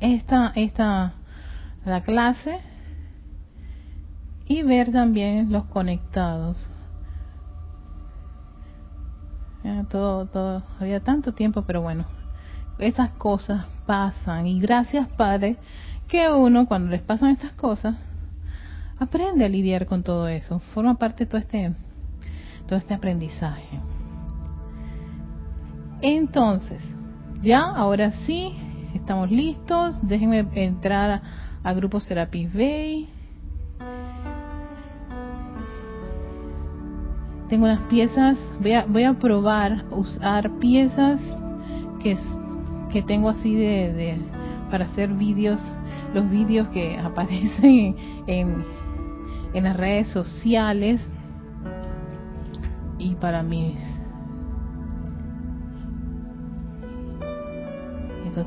[0.00, 1.14] esta, esta,
[1.84, 2.60] la clase
[4.46, 6.68] y ver también los conectados.
[9.90, 12.06] todo, todo, había tanto tiempo, pero bueno,
[12.78, 15.56] esas cosas pasan y gracias Padre
[16.06, 17.96] que uno cuando les pasan estas cosas
[18.98, 21.74] aprende a lidiar con todo eso, forma parte de todo este,
[22.66, 23.80] todo este aprendizaje.
[26.00, 26.82] Entonces,
[27.42, 28.54] ya, ahora sí,
[28.94, 29.96] estamos listos.
[30.02, 31.22] Déjenme entrar
[31.62, 33.08] a, Grupo Serapis Bay.
[37.48, 41.20] Tengo unas piezas, voy a, voy a probar usar piezas
[42.02, 42.16] que,
[42.92, 44.18] que tengo así de,
[44.70, 45.60] para hacer vídeos,
[46.14, 48.64] los vídeos que aparecen en,
[49.54, 51.00] en las redes sociales
[52.98, 53.97] y para mis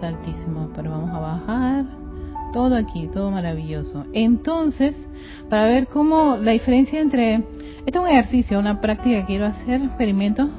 [0.01, 1.85] altísimo, pero vamos a bajar
[2.51, 4.05] todo aquí, todo maravilloso.
[4.13, 4.95] Entonces,
[5.49, 7.35] para ver cómo la diferencia entre,
[7.85, 10.49] este es un ejercicio, una práctica quiero hacer, experimento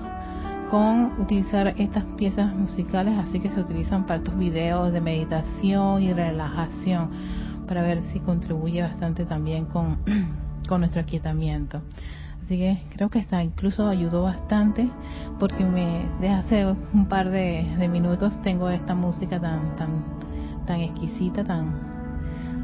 [0.71, 6.13] con utilizar estas piezas musicales, así que se utilizan para estos videos de meditación y
[6.15, 7.11] relajación,
[7.67, 9.99] para ver si contribuye bastante también con,
[10.69, 11.83] con nuestro aquietamiento.
[12.53, 14.87] Así que creo que esta incluso ayudó bastante
[15.39, 20.05] porque me desde hace un par de, minutos tengo esta música tan tan
[20.67, 21.73] tan exquisita, tan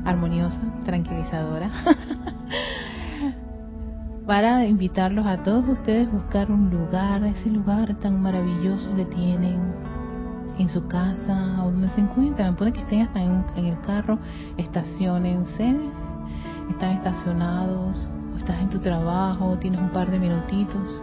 [0.04, 1.70] armoniosa, tranquilizadora.
[4.26, 9.58] para invitarlos a todos ustedes a buscar un lugar, ese lugar tan maravilloso que tienen
[10.58, 12.56] en su casa o donde se encuentran.
[12.56, 14.18] Puede que estén hasta en, en el carro,
[14.58, 15.74] estacionense,
[16.68, 18.10] están estacionados
[18.48, 21.02] estás en tu trabajo, tienes un par de minutitos.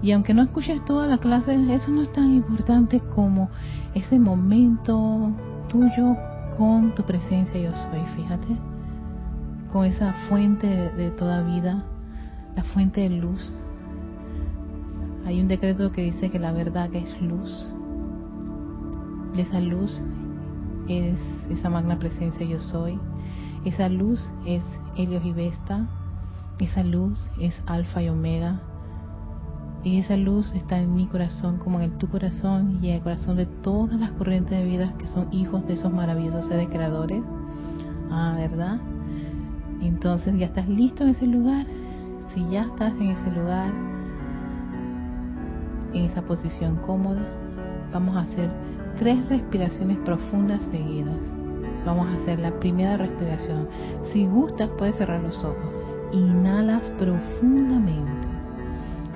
[0.00, 3.50] Y aunque no escuches toda la clase, eso no es tan importante como
[3.94, 5.30] ese momento
[5.68, 6.16] tuyo
[6.56, 8.56] con tu presencia yo soy, fíjate,
[9.72, 11.84] con esa fuente de, toda vida,
[12.56, 13.52] la fuente de luz.
[15.26, 17.70] Hay un decreto que dice que la verdad que es luz,
[19.36, 20.02] y esa luz
[20.88, 21.18] es
[21.50, 22.98] esa magna presencia yo soy,
[23.66, 24.62] esa luz es
[24.96, 25.86] Helios y Vesta,
[26.58, 28.60] esa luz es alfa y omega.
[29.82, 33.36] Y esa luz está en mi corazón como en tu corazón y en el corazón
[33.36, 37.22] de todas las corrientes de vida que son hijos de esos maravillosos seres creadores.
[38.10, 38.78] Ah, ¿verdad?
[39.82, 41.66] Entonces ya estás listo en ese lugar.
[42.32, 43.70] Si ya estás en ese lugar,
[45.92, 47.22] en esa posición cómoda,
[47.92, 48.50] vamos a hacer
[48.98, 51.20] tres respiraciones profundas seguidas.
[51.84, 53.68] Vamos a hacer la primera respiración.
[54.12, 55.73] Si gustas, puedes cerrar los ojos
[56.14, 58.28] inhalas profundamente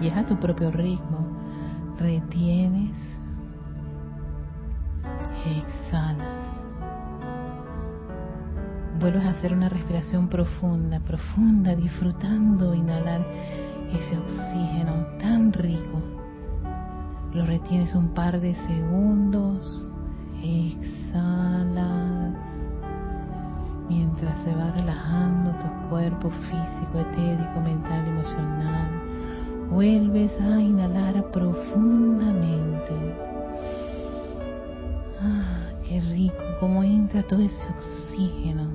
[0.00, 1.26] y es a tu propio ritmo.
[1.98, 2.97] Retienes,
[5.44, 6.44] exhalas.
[9.00, 13.25] Vuelves a hacer una respiración profunda, profunda, disfrutando inhalar
[13.92, 16.03] ese oxígeno tan rico.
[17.32, 19.92] Lo retienes un par de segundos,
[20.42, 22.34] exhalas
[23.88, 28.91] mientras se va relajando tu cuerpo físico, etérico, mental, emocional.
[29.71, 32.94] Vuelves a inhalar profundamente.
[35.21, 38.69] Ah, qué rico, cómo entra todo ese oxígeno.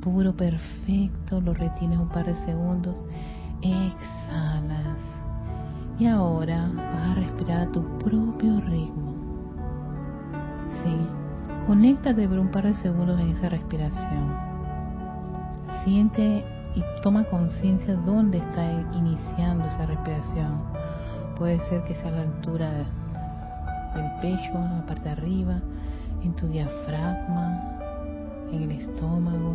[0.00, 3.06] Puro, perfecto, lo retienes un par de segundos,
[3.62, 4.98] exhalas.
[5.98, 9.14] Y ahora vas a respirar a tu propio ritmo.
[10.82, 11.08] Sí,
[11.66, 14.45] Conéctate por un par de segundos en esa respiración.
[15.86, 16.42] Siente
[16.74, 20.58] y toma conciencia dónde está iniciando esa respiración.
[21.38, 22.72] Puede ser que sea a la altura
[23.94, 25.60] del pecho, en la parte de arriba,
[26.24, 27.78] en tu diafragma,
[28.50, 29.54] en el estómago.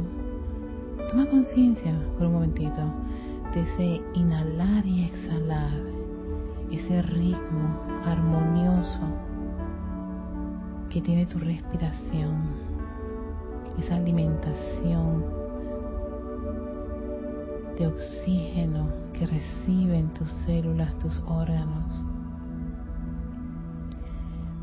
[1.09, 2.81] Toma conciencia por un momentito
[3.53, 5.73] de ese inhalar y exhalar,
[6.71, 7.75] ese ritmo
[8.05, 9.01] armonioso
[10.89, 12.37] que tiene tu respiración,
[13.77, 15.40] esa alimentación
[17.77, 22.05] de oxígeno que reciben tus células, tus órganos,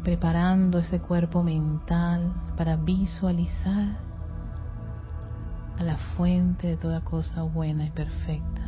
[0.02, 3.98] preparando ese cuerpo mental para visualizar
[5.78, 8.62] a la fuente de toda cosa buena y perfecta,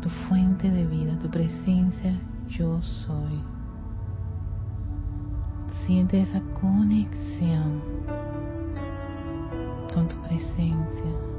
[0.00, 2.18] tu fuente de vida, tu presencia
[2.48, 3.42] yo soy.
[5.86, 7.82] Siente esa conexión
[9.92, 11.29] con tu presencia.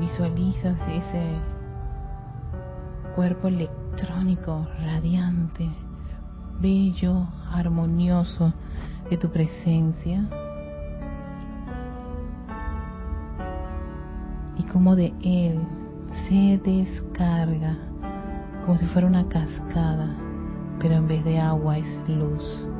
[0.00, 1.36] Visualizas ese
[3.14, 5.68] cuerpo electrónico radiante,
[6.58, 8.54] bello, armonioso
[9.10, 10.26] de tu presencia.
[14.56, 15.60] Y como de él
[16.28, 17.76] se descarga
[18.64, 20.16] como si fuera una cascada,
[20.80, 22.70] pero en vez de agua es luz,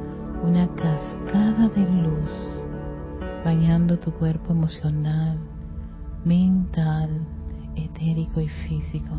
[0.43, 2.67] una cascada de luz
[3.45, 5.39] bañando tu cuerpo emocional,
[6.25, 7.27] mental,
[7.77, 9.15] etérico y físico.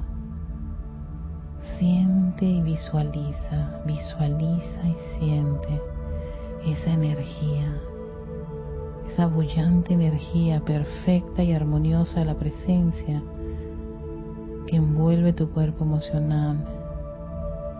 [1.77, 5.81] Siente y visualiza, visualiza y siente
[6.65, 7.75] esa energía,
[9.07, 13.21] esa bullante energía perfecta y armoniosa de la presencia
[14.67, 16.63] que envuelve tu cuerpo emocional,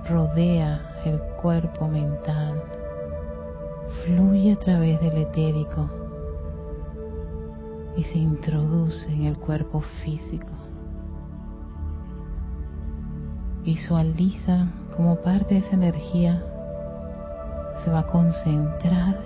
[0.09, 2.63] rodea el cuerpo mental,
[4.03, 6.00] fluye a través del etérico
[7.97, 10.47] y se introduce en el cuerpo físico.
[13.63, 16.43] Visualiza como parte de esa energía
[17.83, 19.19] se va a concentrar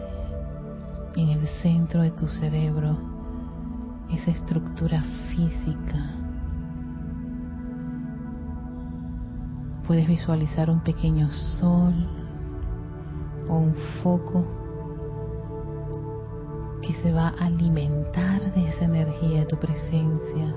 [1.16, 2.98] en el centro de tu cerebro,
[4.12, 6.16] esa estructura física.
[9.88, 11.94] Puedes visualizar un pequeño sol
[13.48, 14.65] o un foco
[16.86, 20.56] que se va a alimentar de esa energía de tu presencia,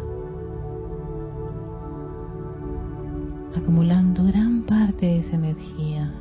[3.57, 6.13] acumulando gran parte de esa energía,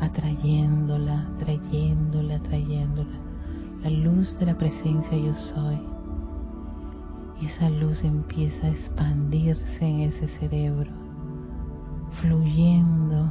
[0.00, 3.18] atrayéndola, trayéndola, trayéndola,
[3.82, 5.80] la luz de la presencia yo soy.
[7.40, 10.92] Y esa luz empieza a expandirse en ese cerebro,
[12.20, 13.28] fluyendo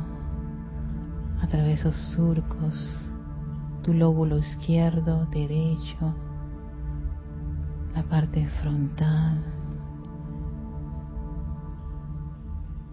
[1.42, 3.13] a través de esos surcos
[3.84, 6.16] tu lóbulo izquierdo, derecho,
[7.94, 9.44] la parte frontal.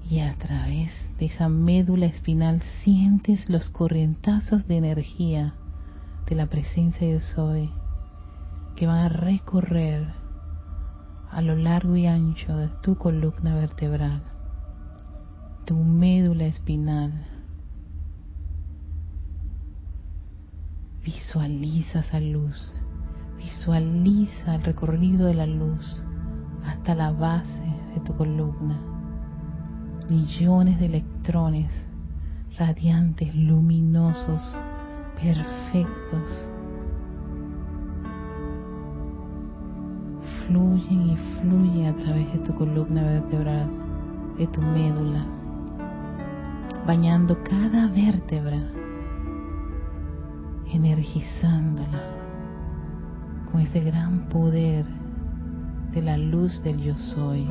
[0.08, 5.54] Y a través de esa médula espinal sientes los corrientazos de energía
[6.26, 7.70] de la presencia de Soy
[8.74, 10.12] que van a recorrer
[11.30, 14.22] a lo largo y ancho de tu columna vertebral,
[15.64, 17.29] tu médula espinal
[21.12, 22.70] Visualiza esa luz,
[23.36, 26.04] visualiza el recorrido de la luz
[26.64, 28.78] hasta la base de tu columna.
[30.08, 31.72] Millones de electrones
[32.56, 34.56] radiantes, luminosos,
[35.20, 36.48] perfectos.
[40.46, 43.68] Fluyen y fluyen a través de tu columna vertebral,
[44.38, 45.26] de tu médula,
[46.86, 48.79] bañando cada vértebra
[50.72, 52.00] energizándola
[53.50, 54.84] con ese gran poder
[55.92, 57.48] de la luz del yo soy.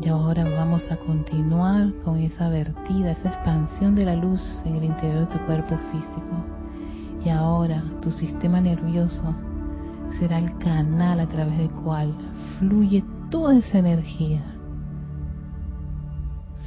[0.00, 4.84] Y ahora vamos a continuar con esa vertida, esa expansión de la luz en el
[4.84, 6.44] interior de tu cuerpo físico.
[7.24, 9.34] Y ahora tu sistema nervioso
[10.18, 12.12] será el canal a través del cual
[12.58, 14.51] fluye toda esa energía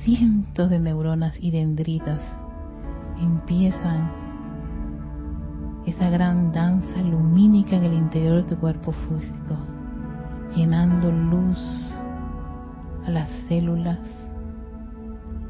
[0.06, 2.22] cientos de neuronas y dendritas
[3.20, 4.12] empiezan
[5.88, 9.58] esa gran danza lumínica en el interior de tu cuerpo físico,
[10.56, 11.58] llenando luz
[13.08, 14.00] a las células,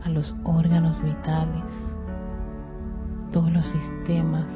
[0.05, 1.65] a los órganos vitales,
[3.33, 4.47] todos los sistemas,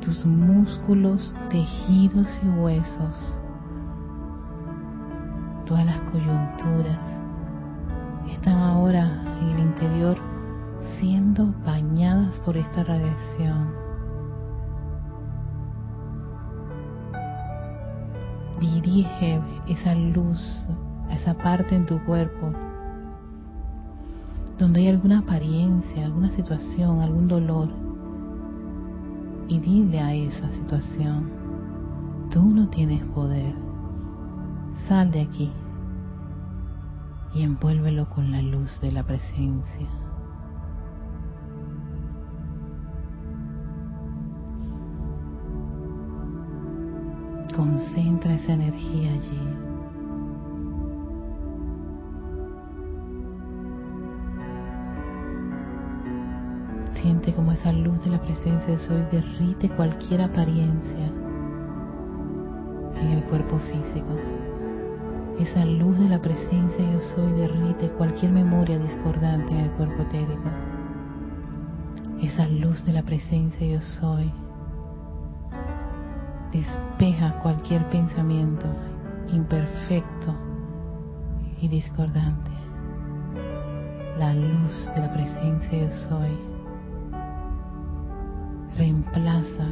[0.00, 3.40] tus músculos, tejidos y huesos,
[5.66, 7.20] todas las coyunturas,
[8.40, 10.16] están ahora en el interior
[10.98, 13.68] siendo bañadas por esta radiación.
[18.58, 20.66] Dirige esa luz
[21.10, 22.50] a esa parte en tu cuerpo
[24.58, 27.68] donde hay alguna apariencia, alguna situación, algún dolor.
[29.48, 31.30] Y dile a esa situación,
[32.30, 33.54] tú no tienes poder.
[34.88, 35.52] Sal de aquí
[37.34, 39.88] y envuélvelo con la luz de la presencia.
[47.54, 49.70] Concentra esa energía allí.
[57.00, 61.06] Siente como esa luz de la presencia de Soy derrite cualquier apariencia
[63.00, 64.16] en el cuerpo físico.
[65.40, 70.50] Esa luz de la presencia yo soy derrite cualquier memoria discordante en el cuerpo etérico.
[72.20, 74.30] Esa luz de la presencia yo soy
[76.52, 78.66] despeja cualquier pensamiento
[79.32, 80.34] imperfecto
[81.62, 82.50] y discordante.
[84.18, 86.38] La luz de la presencia yo soy
[88.76, 89.68] reemplaza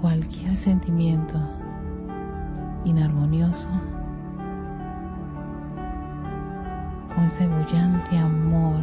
[0.00, 1.38] cualquier sentimiento
[2.84, 3.68] inarmonioso
[7.18, 8.80] con ese bullante amor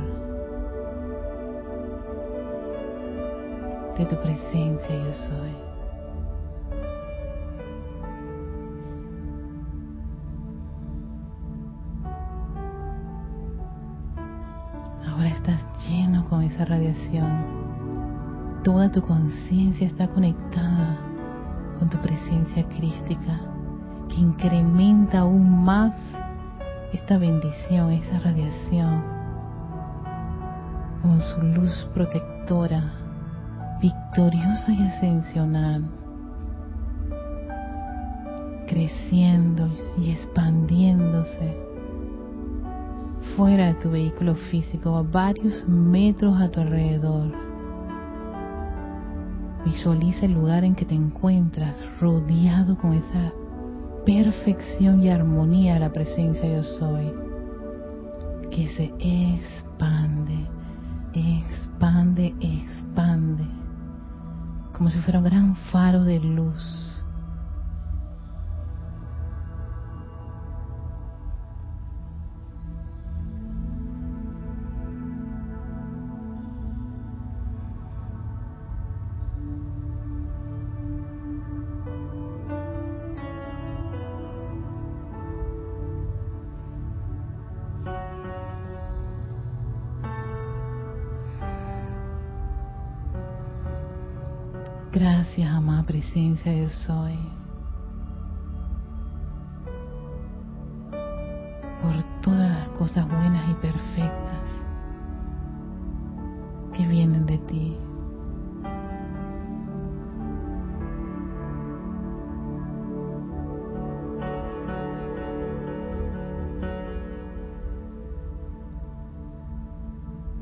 [3.97, 5.55] de tu presencia yo soy.
[15.07, 17.45] Ahora estás lleno con esa radiación.
[18.65, 20.97] Toda tu conciencia está conectada
[21.79, 23.39] con tu presencia crística
[24.09, 25.95] que incrementa aún más
[26.95, 29.03] esta bendición, esa radiación
[31.01, 32.93] con su luz protectora,
[33.81, 35.83] victoriosa y ascensional,
[38.67, 41.57] creciendo y expandiéndose
[43.35, 47.29] fuera de tu vehículo físico, a varios metros a tu alrededor.
[49.65, 53.33] Visualiza el lugar en que te encuentras rodeado con esa
[54.05, 57.11] perfección y armonía de la presencia yo soy,
[58.51, 60.45] que se expande,
[61.13, 63.45] expande, expande,
[64.73, 66.94] como si fuera un gran faro de luz
[96.15, 97.19] presencia, soy.
[101.81, 104.49] Por todas las cosas buenas y perfectas
[106.73, 107.77] que vienen de ti.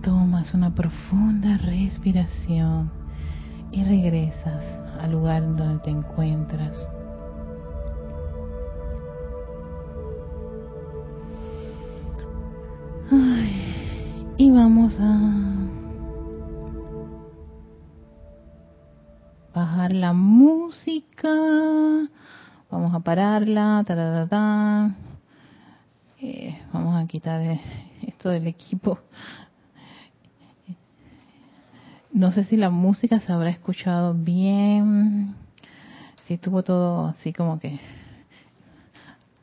[0.04, 3.03] Tomas una profunda respiración
[3.74, 4.64] y regresas
[5.02, 6.78] al lugar donde te encuentras.
[14.38, 15.20] y vamos a
[19.54, 21.30] bajar la música.
[22.70, 23.84] Vamos a pararla.
[26.22, 27.60] Eh, vamos a quitar
[28.02, 29.00] esto del equipo
[32.14, 35.36] no sé si la música se habrá escuchado bien,
[36.26, 37.80] si tuvo todo así como que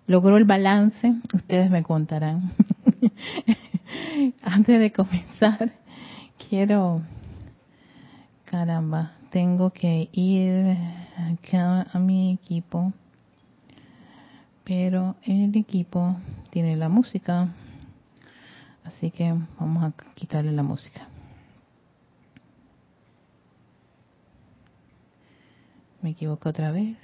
[0.06, 2.52] logró el balance, ustedes me contarán.
[4.42, 5.72] Antes de comenzar,
[6.48, 7.02] quiero,
[8.44, 10.76] caramba, tengo que ir
[11.16, 12.92] acá a mi equipo,
[14.62, 16.16] pero el equipo
[16.50, 17.48] tiene la música,
[18.84, 21.09] así que vamos a quitarle la música.
[26.02, 26.96] Me equivoco otra vez.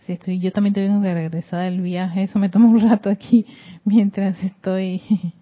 [0.00, 2.24] Si estoy, yo también tengo que regresar del viaje.
[2.24, 3.46] Eso me toma un rato aquí
[3.84, 5.00] mientras estoy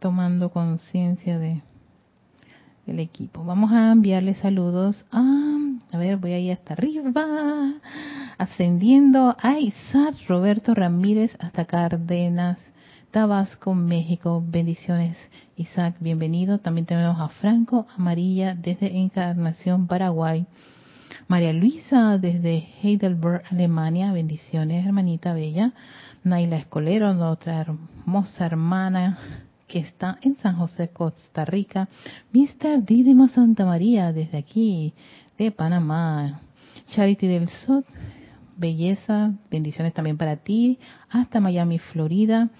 [0.00, 1.62] tomando conciencia de
[2.86, 3.44] el equipo.
[3.44, 5.56] Vamos a enviarle saludos a,
[5.92, 7.74] a ver, voy ahí hasta arriba,
[8.36, 12.58] ascendiendo a Isaac Roberto Ramírez hasta Cárdenas,
[13.10, 14.40] Tabasco, México.
[14.46, 15.16] Bendiciones,
[15.56, 16.58] Isaac, bienvenido.
[16.58, 20.46] También tenemos a Franco Amarilla desde Encarnación, Paraguay.
[21.26, 24.12] María Luisa desde Heidelberg, Alemania.
[24.12, 25.72] Bendiciones, hermanita bella.
[26.22, 29.18] Naila Escolero, nuestra hermosa hermana
[29.66, 31.88] que está en San José, Costa Rica.
[32.32, 32.84] Mr.
[32.84, 34.94] Didimo Santa María desde aquí,
[35.36, 36.42] de Panamá.
[36.94, 37.82] Charity del Sud,
[38.56, 40.78] belleza, bendiciones también para ti.
[41.10, 42.50] Hasta Miami, Florida.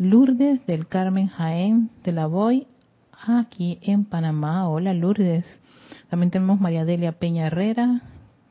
[0.00, 2.68] Lourdes del Carmen Jaén de la Voy,
[3.10, 4.68] aquí en Panamá.
[4.68, 5.44] Hola Lourdes.
[6.08, 8.02] También tenemos María Delia Peña Herrera,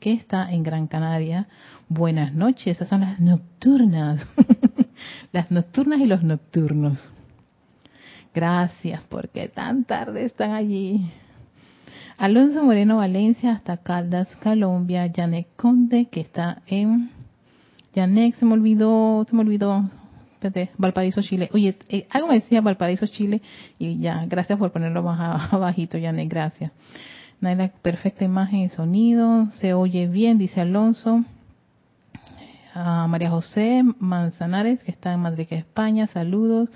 [0.01, 1.47] que está en Gran Canaria.
[1.87, 4.27] Buenas noches, esas son las nocturnas.
[5.31, 6.99] las nocturnas y los nocturnos.
[8.35, 11.09] Gracias, porque tan tarde están allí.
[12.17, 15.09] Alonso Moreno Valencia hasta Caldas, Colombia.
[15.15, 17.09] Janet Conde, que está en...
[17.95, 19.89] Janet, se me olvidó, se me olvidó
[20.77, 21.49] Valparaíso, Chile.
[21.53, 23.41] Oye, eh, algo me decía Valparaíso, Chile,
[23.79, 26.71] y ya, gracias por ponerlo más abajito, Janet, gracias.
[27.39, 31.23] No hay la perfecta imagen y sonido, se oye bien, dice Alonso.
[32.73, 36.69] a María José Manzanares, que está en Madrid, España, saludos.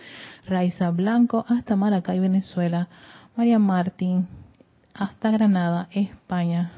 [0.47, 2.89] Raiza Blanco, hasta Maracay, Venezuela.
[3.35, 4.27] María Martín,
[4.93, 6.71] hasta Granada, España,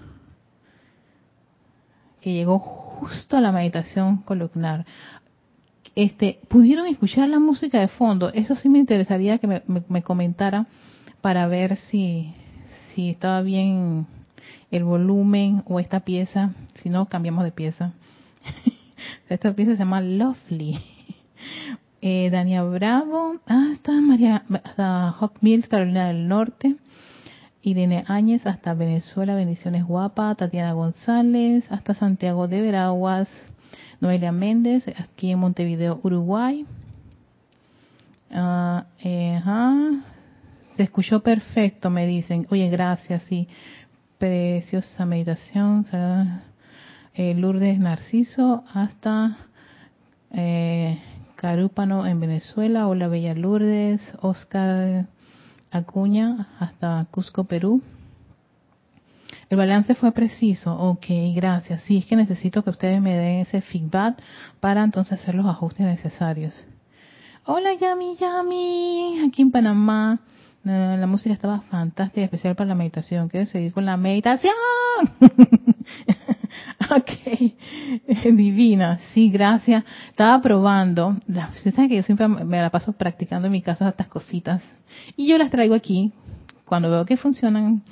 [2.22, 4.86] que llegó justo a la meditación columnar.
[5.96, 8.32] Este, ¿Pudieron escuchar la música de fondo?
[8.34, 10.68] Eso sí me interesaría que me, me comentara
[11.24, 12.34] para ver si,
[12.98, 14.08] estaba bien
[14.72, 16.52] el volumen o esta pieza.
[16.76, 17.94] Si no, cambiamos de pieza.
[19.30, 20.80] esta pieza se llama Lovely.
[22.06, 26.76] Eh, Dania Bravo, hasta María, hasta Hawk Mills, Carolina del Norte.
[27.62, 30.36] Irene Áñez, hasta Venezuela, bendiciones guapa.
[30.36, 33.30] Tatiana González, hasta Santiago de Veraguas.
[34.00, 36.66] Noelia Méndez, aquí en Montevideo, Uruguay.
[38.32, 39.42] Uh, eh,
[40.76, 42.48] se escuchó perfecto, me dicen.
[42.50, 43.48] Oye, gracias, sí.
[44.18, 45.86] Preciosa meditación.
[47.14, 49.38] Eh, Lourdes Narciso hasta
[50.32, 51.00] eh,
[51.36, 52.88] Carúpano en Venezuela.
[52.88, 54.02] Hola, Bella Lourdes.
[54.22, 55.06] Oscar
[55.70, 57.84] Acuña hasta Cusco, Perú.
[59.50, 60.76] El balance fue preciso.
[60.76, 61.82] Ok, gracias.
[61.84, 64.22] Sí, es que necesito que ustedes me den ese feedback
[64.60, 66.68] para entonces hacer los ajustes necesarios.
[67.46, 69.22] Hola, Yami, Yami.
[69.28, 70.20] Aquí en Panamá.
[70.66, 73.28] Eh, la música estaba fantástica, especial para la meditación.
[73.28, 74.54] Quiero seguir con la meditación.
[76.90, 77.54] ok,
[78.34, 79.84] divina, sí, gracias.
[80.10, 84.08] Estaba probando, ustedes saben que yo siempre me la paso practicando en mi casa estas
[84.08, 84.64] cositas
[85.16, 86.12] y yo las traigo aquí.
[86.66, 87.84] Cuando veo que funcionan,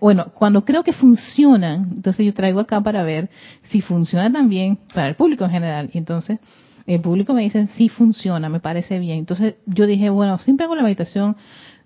[0.00, 3.30] bueno, cuando creo que funcionan, entonces yo traigo acá para ver
[3.64, 5.90] si funciona también para el público en general.
[5.92, 6.38] Y entonces
[6.86, 9.18] el público me dice, sí funciona, me parece bien.
[9.18, 11.36] Entonces yo dije, bueno, siempre hago la meditación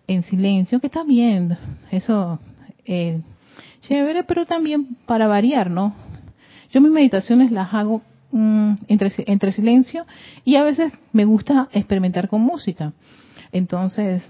[0.07, 1.57] en silencio, que está bien,
[1.91, 2.39] eso
[2.85, 3.21] eh,
[3.83, 5.95] chévere, pero también para variar, ¿no?
[6.71, 10.07] Yo mis meditaciones las hago mm, entre silencio
[10.45, 12.93] y a veces me gusta experimentar con música.
[13.53, 14.29] Entonces,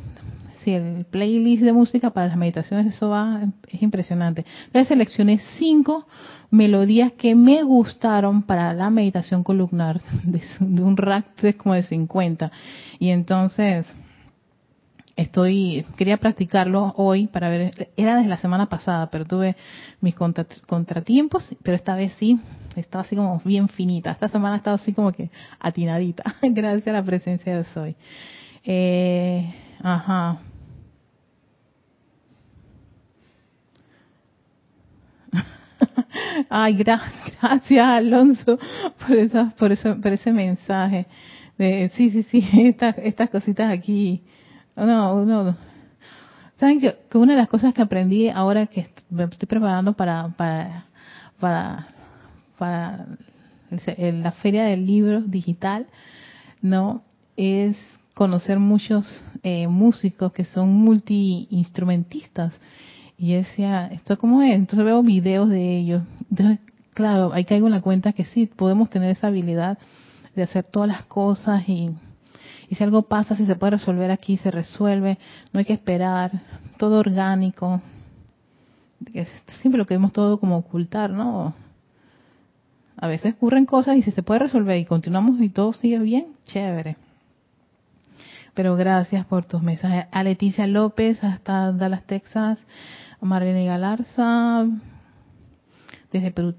[0.64, 4.44] si el playlist de música para las meditaciones, eso va, es impresionante.
[4.66, 6.06] Entonces seleccioné cinco
[6.50, 10.42] melodías que me gustaron para la meditación columnar de,
[10.82, 12.50] un rack de como de 50.
[12.98, 13.86] Y entonces,
[15.16, 19.54] estoy quería practicarlo hoy para ver era desde la semana pasada pero tuve
[20.00, 22.40] mis contratiempos pero esta vez sí
[22.74, 26.92] estaba así como bien finita esta semana ha estado así como que atinadita gracias a
[26.94, 27.94] la presencia de hoy
[28.64, 30.40] eh, ajá
[36.48, 36.74] Ay,
[37.40, 38.58] gracias, Alonso
[38.98, 41.06] por esa, por eso, por ese mensaje.
[41.58, 44.22] De, sí, sí, sí, estas, estas cositas aquí
[44.76, 45.56] no, no.
[46.58, 50.86] Saben que, una de las cosas que aprendí ahora que me estoy preparando para para
[51.38, 51.88] para,
[52.58, 53.06] para
[53.98, 55.86] la feria del libro digital,
[56.62, 57.02] no,
[57.36, 57.76] es
[58.14, 59.04] conocer muchos
[59.42, 62.54] eh, músicos que son multi-instrumentistas.
[63.16, 64.54] Y decía, ¿esto cómo es?
[64.54, 66.02] Entonces veo videos de ellos.
[66.30, 66.58] Entonces,
[66.92, 69.78] claro, ahí caigo en la cuenta que sí, podemos tener esa habilidad
[70.34, 71.90] de hacer todas las cosas y
[72.68, 75.18] y si algo pasa, si se puede resolver aquí, se resuelve,
[75.52, 76.32] no hay que esperar,
[76.78, 77.80] todo orgánico.
[79.60, 81.54] Siempre lo queremos todo como ocultar, ¿no?
[82.96, 86.26] A veces ocurren cosas y si se puede resolver y continuamos y todo sigue bien,
[86.46, 86.96] chévere.
[88.54, 90.06] Pero gracias por tus mensajes.
[90.12, 92.58] A Leticia López, hasta Dallas, Texas.
[93.24, 94.66] Marlene Galarza,
[96.12, 96.54] desde Perú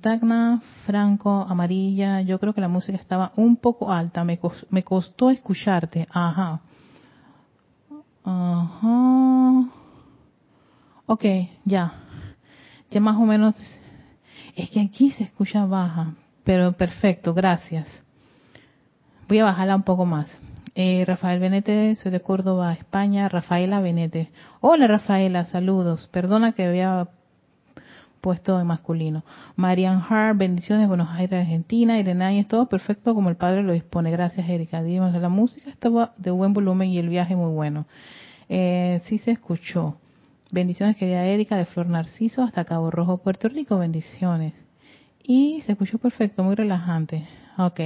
[0.85, 6.07] Franco, Amarilla, yo creo que la música estaba un poco alta, me, me costó escucharte,
[6.11, 6.59] ajá.
[8.23, 9.69] Ajá.
[11.05, 11.23] Ok,
[11.63, 11.93] ya.
[12.89, 13.55] Ya más o menos,
[14.55, 18.03] es que aquí se escucha baja, pero perfecto, gracias.
[19.27, 20.39] Voy a bajarla un poco más.
[20.77, 23.29] Eh, Rafael Benete, soy de Córdoba, España.
[23.29, 24.29] Rafaela Benete.
[24.59, 26.09] Hola Rafaela, saludos.
[26.11, 27.07] Perdona que había
[28.19, 29.23] puesto en masculino.
[29.55, 31.97] Marian Hart, bendiciones, Buenos Aires, Argentina.
[31.97, 34.11] Irene es todo perfecto como el Padre lo dispone.
[34.11, 34.83] Gracias, Erika.
[34.83, 37.85] Dimos la música estaba de buen volumen y el viaje muy bueno.
[38.49, 39.95] Eh, sí se escuchó.
[40.51, 43.77] Bendiciones, querida Erika, de Flor Narciso hasta Cabo Rojo, Puerto Rico.
[43.77, 44.53] Bendiciones.
[45.23, 47.25] Y se escuchó perfecto, muy relajante.
[47.57, 47.79] Ok.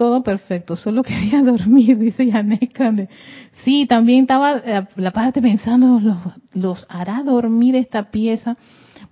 [0.00, 2.90] Todo perfecto, solo quería dormir, dice Yaneca.
[3.64, 6.00] Sí, también estaba eh, la parte pensando,
[6.54, 8.56] los, hará dormir esta pieza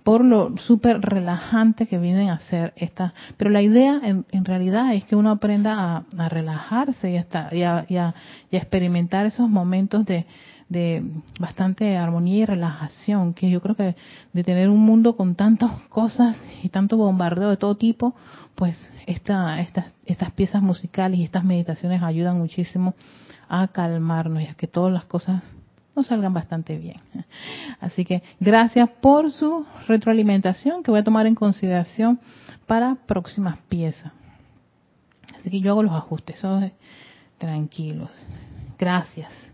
[0.01, 3.13] por lo súper relajante que vienen a ser estas.
[3.37, 8.15] Pero la idea en, realidad es que uno aprenda a, relajarse y, hasta, y, a,
[8.49, 10.25] experimentar esos momentos de,
[10.69, 11.03] de
[11.39, 13.95] bastante armonía y relajación, que yo creo que
[14.33, 18.15] de tener un mundo con tantas cosas y tanto bombardeo de todo tipo,
[18.55, 22.93] pues esta, estas, estas piezas musicales y estas meditaciones ayudan muchísimo
[23.47, 25.43] a calmarnos y a que todas las cosas
[25.95, 26.97] nos salgan bastante bien.
[27.79, 32.19] Así que gracias por su retroalimentación que voy a tomar en consideración
[32.67, 34.11] para próximas piezas.
[35.35, 36.41] Así que yo hago los ajustes,
[37.39, 38.11] tranquilos.
[38.77, 39.48] Gracias.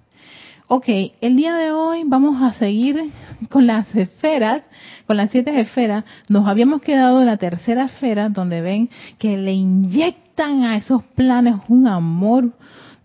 [0.68, 0.88] Ok,
[1.22, 3.12] el día de hoy vamos a seguir
[3.52, 4.68] con las esferas,
[5.06, 6.06] con las siete esferas.
[6.28, 11.58] Nos habíamos quedado en la tercera esfera donde ven que le inyectan a esos planes
[11.68, 12.54] un amor,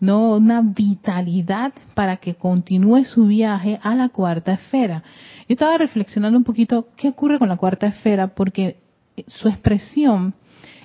[0.01, 5.03] no una vitalidad para que continúe su viaje a la cuarta esfera.
[5.47, 8.79] Yo estaba reflexionando un poquito qué ocurre con la cuarta esfera porque
[9.27, 10.33] su expresión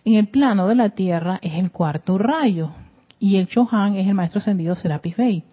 [0.03, 2.71] en el plano de la Tierra es el cuarto rayo
[3.17, 5.45] y el Chohan es el maestro ascendido Serapis Bey.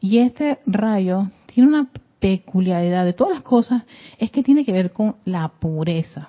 [0.00, 1.88] Y este rayo tiene una
[2.20, 3.82] peculiaridad de todas las cosas,
[4.18, 6.28] es que tiene que ver con la pureza.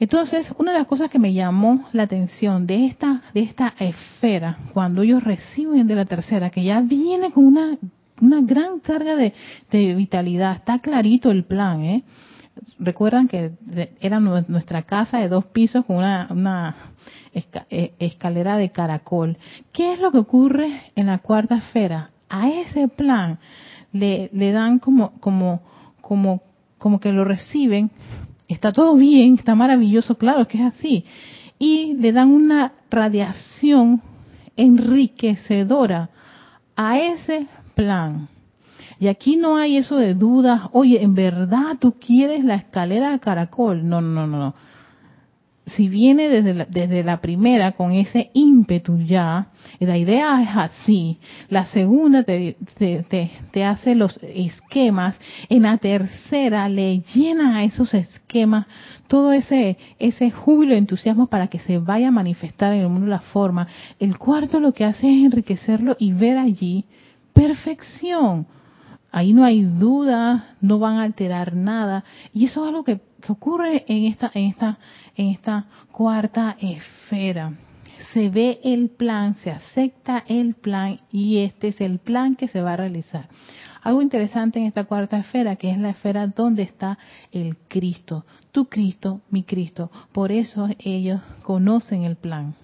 [0.00, 4.58] Entonces, una de las cosas que me llamó la atención de esta, de esta esfera,
[4.72, 7.78] cuando ellos reciben de la tercera, que ya viene con una,
[8.20, 9.32] una gran carga de,
[9.94, 12.02] vitalidad, está clarito el plan, ¿eh?
[12.78, 13.52] Recuerdan que
[14.00, 16.76] era nuestra casa de dos pisos con una,
[17.70, 19.36] eh, escalera de caracol.
[19.72, 22.10] ¿Qué es lo que ocurre en la cuarta esfera?
[22.34, 23.38] A ese plan
[23.92, 25.62] le, le dan como, como,
[26.00, 26.42] como,
[26.78, 27.92] como que lo reciben
[28.48, 31.04] está todo bien, está maravilloso, claro que es así.
[31.58, 34.02] Y le dan una radiación
[34.56, 36.10] enriquecedora
[36.74, 38.28] a ese plan.
[38.98, 43.20] Y aquí no hay eso de dudas, oye, ¿en verdad tú quieres la escalera de
[43.20, 43.88] caracol?
[43.88, 44.54] No, no, no, no
[45.66, 49.48] si viene desde la, desde la primera con ese ímpetu ya,
[49.80, 56.68] la idea es así, la segunda te, te, te, hace los esquemas, en la tercera
[56.68, 58.66] le llena a esos esquemas
[59.08, 63.20] todo ese, ese júbilo, entusiasmo para que se vaya a manifestar en el mundo la
[63.20, 63.66] forma.
[63.98, 66.84] El cuarto lo que hace es enriquecerlo y ver allí
[67.32, 68.46] perfección.
[69.12, 72.02] Ahí no hay duda, no van a alterar nada.
[72.32, 74.78] Y eso es algo que, que ocurre en esta, en esta
[75.16, 77.54] en esta cuarta esfera.
[78.12, 82.60] Se ve el plan, se acepta el plan y este es el plan que se
[82.60, 83.28] va a realizar.
[83.82, 86.98] Algo interesante en esta cuarta esfera, que es la esfera donde está
[87.32, 89.90] el Cristo, tu Cristo, mi Cristo.
[90.12, 92.54] Por eso ellos conocen el plan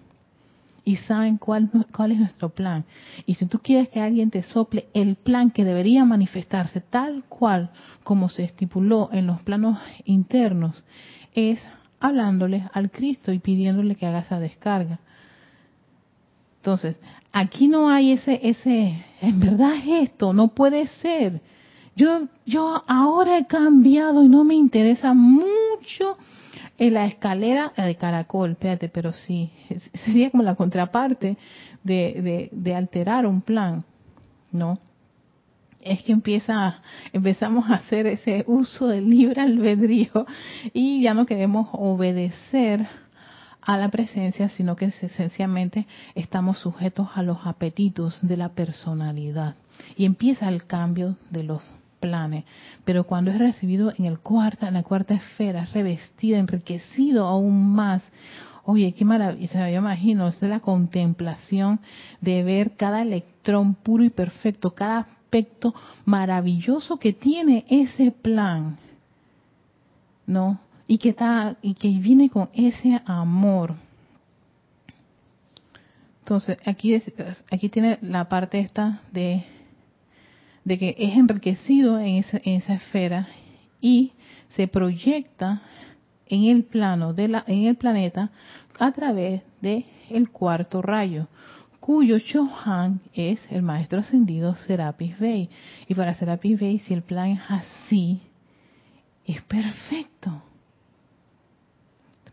[0.85, 2.85] y saben cuál, cuál es nuestro plan.
[3.27, 7.71] Y si tú quieres que alguien te sople el plan que debería manifestarse tal cual
[8.03, 10.83] como se estipuló en los planos internos,
[11.35, 11.61] es
[12.01, 14.99] hablándole al Cristo y pidiéndole que haga esa descarga.
[16.57, 16.97] Entonces,
[17.33, 21.41] aquí no hay ese, ese, en verdad es esto, no puede ser.
[21.97, 26.17] Yo, yo ahora he cambiado y no me interesa mucho
[26.79, 29.51] en la escalera de caracol, espérate, pero sí,
[30.05, 31.37] sería como la contraparte
[31.83, 33.85] de, de, de alterar un plan,
[34.51, 34.79] ¿no?
[35.81, 36.81] Es que empieza,
[37.13, 40.27] empezamos a hacer ese uso del libre albedrío
[40.73, 42.87] y ya no queremos obedecer
[43.63, 49.55] a la presencia, sino que esencialmente estamos sujetos a los apetitos de la personalidad.
[49.97, 51.63] Y empieza el cambio de los
[52.01, 52.45] planes.
[52.85, 58.03] Pero cuando es recibido en el cuarta, en la cuarta esfera, revestida, enriquecido aún más,
[58.63, 61.81] Oye, qué maravilla, yo imagino, es la contemplación
[62.21, 65.73] de ver cada electrón puro y perfecto, cada aspecto
[66.07, 68.79] maravilloso que tiene ese plan,
[70.27, 70.59] ¿no?
[70.89, 73.77] Y que está y que viene con ese amor.
[76.25, 77.01] Entonces, aquí
[77.53, 79.45] aquí tiene la parte esta de
[80.65, 83.29] de que es enriquecido en esa, en esa esfera
[83.81, 84.13] y
[84.49, 85.63] se proyecta
[86.27, 88.31] en el plano de la en el planeta
[88.81, 91.29] a través de el cuarto rayo
[91.81, 95.49] cuyo Chohan es el maestro ascendido Serapis Bey.
[95.89, 98.21] Y para Serapis Bey, si el plan es así,
[99.25, 100.43] es perfecto.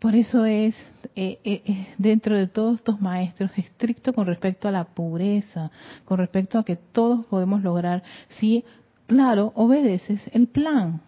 [0.00, 0.76] Por eso es
[1.16, 5.72] eh, eh, dentro de todos estos maestros estricto con respecto a la pureza,
[6.04, 8.64] con respecto a que todos podemos lograr si,
[9.06, 11.00] claro, obedeces el plan.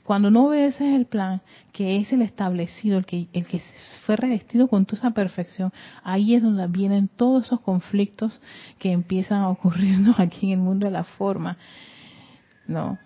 [0.00, 1.40] Cuando no obedeces el plan,
[1.72, 3.60] que es el establecido, el que, el que
[4.06, 8.40] fue revestido con toda esa perfección, ahí es donde vienen todos esos conflictos
[8.78, 11.56] que empiezan a ocurrirnos aquí en el mundo de la forma.
[12.66, 12.98] ¿No?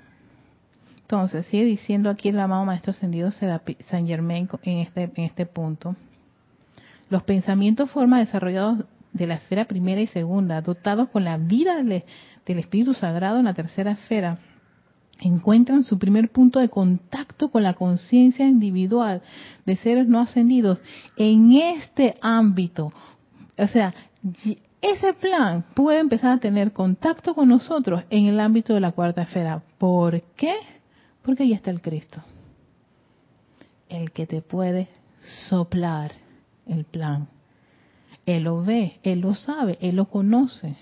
[1.00, 5.94] Entonces, sigue diciendo aquí el amado Maestro Ascendido San Germain en este, en este punto.
[7.10, 12.02] Los pensamientos forma desarrollados de la esfera primera y segunda, dotados con la vida del,
[12.44, 14.38] del Espíritu Sagrado en la tercera esfera,
[15.20, 19.22] encuentran su primer punto de contacto con la conciencia individual
[19.64, 20.80] de seres no ascendidos
[21.16, 22.92] en este ámbito.
[23.58, 23.94] O sea,
[24.82, 29.22] ese plan puede empezar a tener contacto con nosotros en el ámbito de la cuarta
[29.22, 29.62] esfera.
[29.78, 30.54] ¿Por qué?
[31.22, 32.22] Porque ahí está el Cristo.
[33.88, 34.88] El que te puede
[35.48, 36.12] soplar
[36.66, 37.28] el plan.
[38.26, 40.76] Él lo ve, Él lo sabe, Él lo conoce.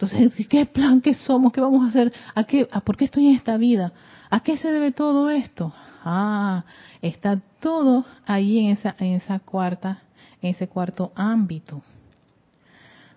[0.00, 1.52] Entonces, ¿qué plan que somos?
[1.52, 2.10] ¿Qué vamos a hacer?
[2.34, 3.92] ¿A qué, ¿Por qué estoy en esta vida?
[4.30, 5.74] ¿A qué se debe todo esto?
[6.02, 6.64] Ah,
[7.02, 10.00] está todo ahí en esa, en esa cuarta,
[10.40, 11.82] en ese cuarto ámbito.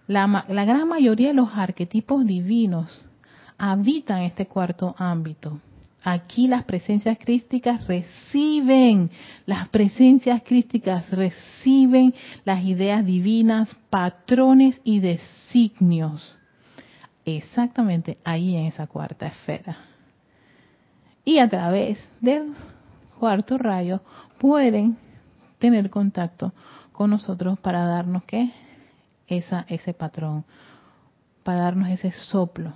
[0.07, 3.07] La, la gran mayoría de los arquetipos divinos
[3.57, 5.61] habitan este cuarto ámbito.
[6.03, 9.09] Aquí las presencias crísticas reciben,
[9.45, 16.39] las presencias crísticas reciben las ideas divinas, patrones y designios.
[17.25, 19.77] Exactamente ahí en esa cuarta esfera.
[21.25, 22.53] Y a través del
[23.17, 24.01] cuarto rayo
[24.39, 24.97] pueden
[25.57, 26.51] tener contacto
[26.91, 28.51] con nosotros para darnos qué?
[29.27, 30.43] Esa, ese patrón,
[31.43, 32.73] para darnos ese soplo.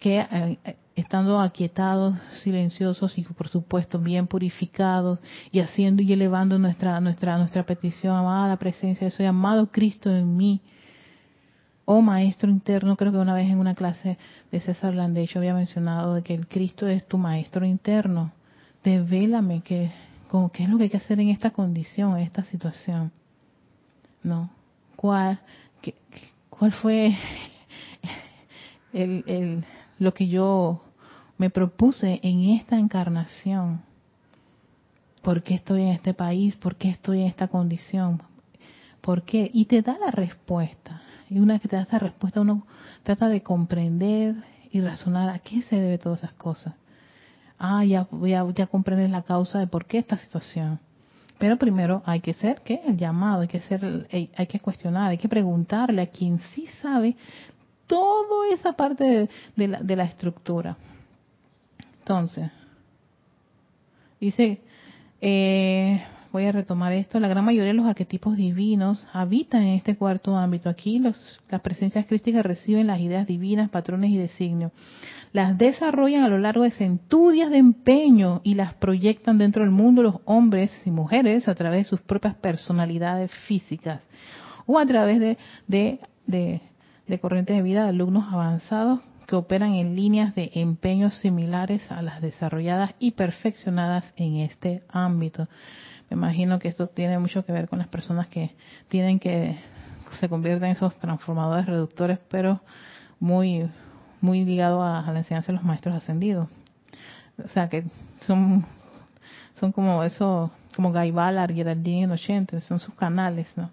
[0.00, 7.00] Que eh, estando aquietados, silenciosos y por supuesto bien purificados y haciendo y elevando nuestra
[7.00, 10.60] nuestra nuestra petición amada presencia de soy amado Cristo en mí.
[11.84, 14.16] Oh maestro interno, creo que una vez en una clase
[14.50, 18.32] de César Landé yo había mencionado de que el Cristo es tu maestro interno.
[18.82, 19.92] Devélame que
[20.28, 23.12] como qué es lo que hay que hacer en esta condición, en esta situación.
[24.22, 24.50] ¿No?
[24.96, 25.40] ¿Cuál
[26.48, 27.14] cuál fue
[28.92, 29.64] el
[29.98, 30.80] lo que yo
[31.38, 33.82] me propuse en esta encarnación.
[35.22, 36.54] ¿Por qué estoy en este país?
[36.56, 38.22] ¿Por qué estoy en esta condición?
[39.00, 39.50] ¿Por qué?
[39.52, 41.02] Y te da la respuesta.
[41.30, 42.66] Y una vez que te da esa respuesta, uno
[43.02, 44.34] trata de comprender
[44.70, 46.74] y razonar a qué se debe todas esas cosas.
[47.58, 50.80] Ah, ya voy a, ya comprender la causa de por qué esta situación.
[51.38, 52.80] Pero primero hay que ser, ¿qué?
[52.86, 57.16] El llamado, hay que ser, hay que cuestionar, hay que preguntarle a quien sí sabe
[57.86, 60.76] toda esa parte de, la, de la estructura.
[62.00, 62.50] Entonces,
[64.20, 64.60] dice,
[65.20, 69.96] eh, voy a retomar esto, la gran mayoría de los arquetipos divinos habitan en este
[69.96, 70.68] cuarto ámbito.
[70.68, 74.72] Aquí las presencias crísticas reciben las ideas divinas, patrones y designios.
[75.32, 80.02] Las desarrollan a lo largo de centurias de empeño y las proyectan dentro del mundo
[80.02, 84.02] los hombres y mujeres a través de sus propias personalidades físicas
[84.66, 86.60] o a través de, de, de
[87.06, 92.02] de corrientes de vida de alumnos avanzados que operan en líneas de empeños similares a
[92.02, 95.48] las desarrolladas y perfeccionadas en este ámbito.
[96.16, 98.54] Me imagino que esto tiene mucho que ver con las personas que
[98.88, 99.58] tienen que
[100.20, 102.60] se convierten en esos transformadores reductores, pero
[103.18, 103.68] muy
[104.20, 106.48] muy ligado a, la enseñanza de los maestros ascendidos.
[107.44, 107.84] O sea que
[108.20, 108.64] son
[109.58, 113.70] son como eso, como Guy Ballard, Geraldine 80, son sus canales, ¿no?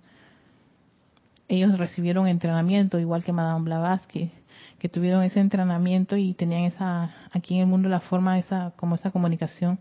[1.52, 4.32] ellos recibieron entrenamiento, igual que Madame Blavatsky,
[4.80, 8.96] que tuvieron ese entrenamiento y tenían esa, aquí en el mundo la forma, esa, como
[8.96, 9.78] esa comunicación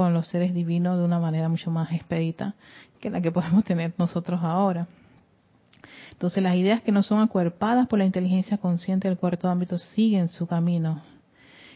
[0.00, 2.54] con los seres divinos de una manera mucho más expedita
[3.00, 4.88] que la que podemos tener nosotros ahora.
[6.12, 10.30] Entonces las ideas que no son acuerpadas por la inteligencia consciente del cuarto ámbito siguen
[10.30, 11.02] su camino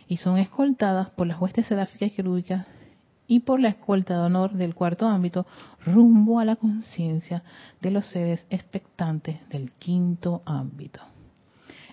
[0.09, 2.67] y son escoltadas por las huestes seráficas y querúbicas
[3.29, 5.45] y por la escolta de honor del cuarto ámbito
[5.85, 7.43] rumbo a la conciencia
[7.83, 11.03] de los seres expectantes del quinto ámbito.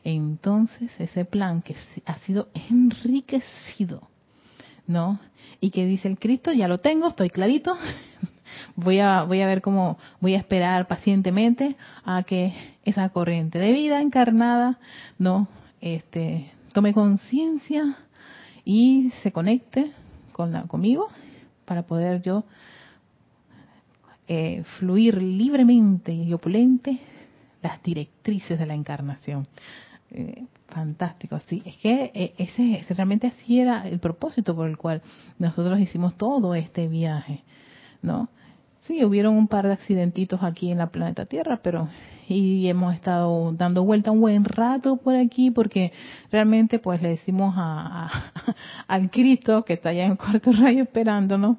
[0.06, 4.08] Entonces ese plan que ha sido enriquecido,
[4.92, 5.20] ¿no?
[5.60, 7.78] Y que dice el Cristo, ya lo tengo, estoy clarito,
[8.76, 13.72] voy a, voy a ver cómo, voy a esperar pacientemente a que esa corriente de
[13.72, 14.80] vida encarnada,
[15.18, 15.48] ¿no?
[15.80, 17.96] Este, tome conciencia
[18.66, 19.92] y se conecte
[20.32, 21.08] con la, conmigo
[21.66, 22.44] para poder yo
[24.28, 27.00] eh, fluir libremente y opulente
[27.62, 29.48] las directrices de la encarnación.
[30.12, 31.62] Eh, fantástico, sí.
[31.66, 35.02] Es que eh, ese, realmente así era el propósito por el cual
[35.38, 37.44] nosotros hicimos todo este viaje,
[38.02, 38.30] ¿no?
[38.82, 41.88] Sí, hubieron un par de accidentitos aquí en la planeta Tierra, pero
[42.28, 45.92] y hemos estado dando vuelta un buen rato por aquí porque
[46.32, 48.32] realmente pues le decimos a,
[48.88, 51.58] al Cristo que está allá en el cuarto rayo esperándonos,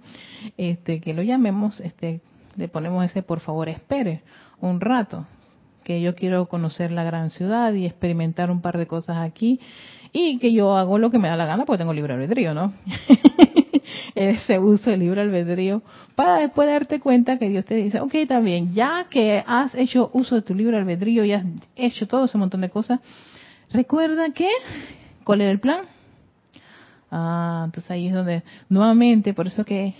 [0.56, 2.20] este, que lo llamemos, este,
[2.56, 4.22] le ponemos ese por favor espere
[4.60, 5.26] un rato.
[5.82, 9.60] Que yo quiero conocer la gran ciudad y experimentar un par de cosas aquí
[10.12, 12.72] y que yo hago lo que me da la gana porque tengo libre albedrío, ¿no?
[14.14, 15.82] Ese uso del libre albedrío
[16.14, 20.34] para después darte cuenta que Dios te dice, ok, bien, ya que has hecho uso
[20.34, 21.44] de tu libre albedrío y has
[21.76, 23.00] hecho todo ese montón de cosas,
[23.72, 24.48] recuerda que,
[25.24, 25.86] ¿cuál era el plan?
[27.10, 29.94] Ah, entonces ahí es donde, nuevamente, por eso que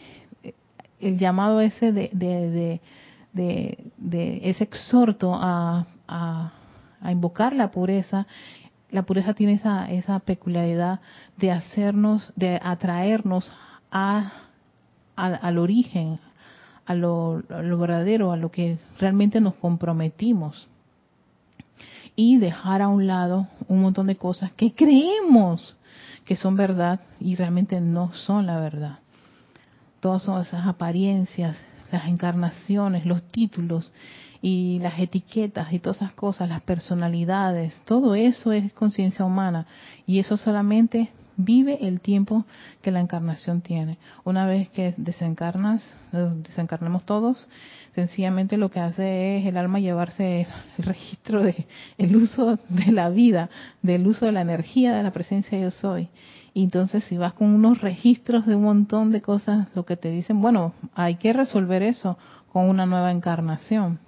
[1.02, 2.80] el llamado ese de, de,
[3.32, 6.52] de ese exhorto a, a,
[7.10, 8.26] invocar la pureza,
[8.90, 11.00] la pureza tiene esa, esa peculiaridad
[11.38, 13.52] de hacernos, de atraernos
[13.90, 14.32] a,
[15.16, 16.20] al origen,
[16.86, 20.68] a lo, a lo verdadero, a lo que realmente nos comprometimos
[22.14, 25.76] y dejar a un lado un montón de cosas que creemos
[26.24, 28.98] que son verdad y realmente no son la verdad.
[30.00, 31.56] Todas son esas apariencias,
[31.92, 33.92] las encarnaciones, los títulos
[34.40, 39.66] y las etiquetas y todas esas cosas, las personalidades, todo eso es conciencia humana
[40.06, 42.44] y eso solamente vive el tiempo
[42.82, 43.98] que la encarnación tiene.
[44.24, 47.48] Una vez que desencarnas, desencarnemos todos,
[47.94, 50.46] sencillamente lo que hace es el alma llevarse
[50.78, 51.66] el registro de
[52.16, 53.50] uso de la vida,
[53.82, 56.08] del uso de la energía de la presencia yo soy.
[56.54, 60.10] Y entonces si vas con unos registros de un montón de cosas, lo que te
[60.10, 62.18] dicen, bueno, hay que resolver eso
[62.52, 63.98] con una nueva encarnación.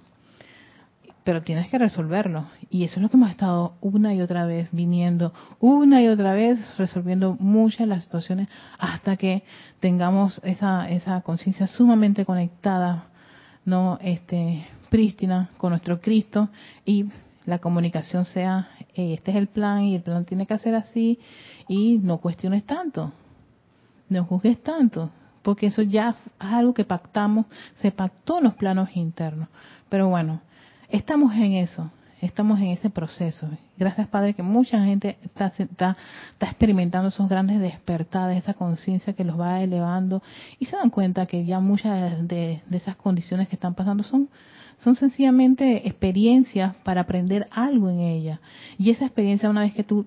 [1.23, 2.45] Pero tienes que resolverlo.
[2.69, 6.33] Y eso es lo que hemos estado una y otra vez viniendo, una y otra
[6.33, 9.43] vez resolviendo muchas de las situaciones hasta que
[9.79, 13.05] tengamos esa, esa conciencia sumamente conectada,
[13.65, 16.49] no este, prístina con nuestro Cristo
[16.85, 17.05] y
[17.45, 21.19] la comunicación sea, este es el plan y el plan tiene que ser así
[21.67, 23.11] y no cuestiones tanto,
[24.09, 25.09] no juzgues tanto,
[25.41, 29.49] porque eso ya es algo que pactamos, se pactó en los planos internos.
[29.89, 30.41] Pero bueno,
[30.89, 31.91] estamos en eso,
[32.25, 33.47] estamos en ese proceso.
[33.77, 35.97] Gracias Padre que mucha gente está, está,
[36.41, 40.21] experimentando esos grandes despertadas, esa conciencia que los va elevando
[40.59, 44.29] y se dan cuenta que ya muchas de, esas condiciones que están pasando son
[44.77, 48.41] son sencillamente experiencias para aprender algo en ella.
[48.77, 50.05] Y esa experiencia, una vez que tú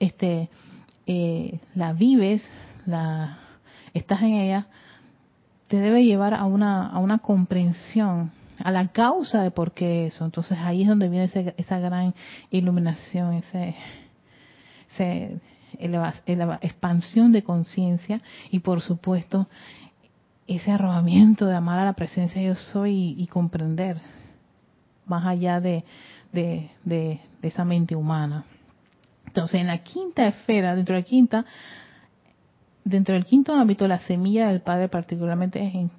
[0.00, 0.50] este,
[1.06, 2.42] eh, la vives,
[2.84, 3.38] la
[3.94, 4.66] estás en ella,
[5.68, 10.24] te debe llevar a una, a una comprensión, a la causa de por qué eso.
[10.24, 12.14] Entonces ahí es donde viene esa gran
[12.50, 13.74] iluminación, ese,
[14.90, 15.40] ese
[16.60, 19.48] expansión de conciencia y por supuesto
[20.46, 24.00] ese arrobamiento de amar a la presencia yo soy y, comprender
[25.04, 25.84] más allá de,
[26.32, 28.44] de, de, esa mente humana.
[29.26, 31.44] Entonces, en la quinta esfera, dentro de la quinta,
[32.84, 35.90] dentro del quinto ámbito, la semilla del Padre particularmente es en,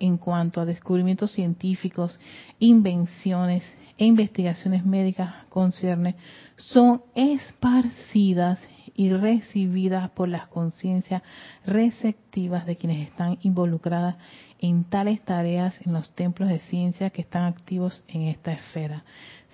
[0.00, 2.20] en cuanto a descubrimientos científicos,
[2.58, 3.64] invenciones
[3.96, 6.14] e investigaciones médicas concierne,
[6.56, 8.60] son esparcidas
[8.94, 11.22] y recibidas por las conciencias
[11.64, 14.16] receptivas de quienes están involucradas
[14.58, 19.04] en tales tareas en los templos de ciencia que están activos en esta esfera.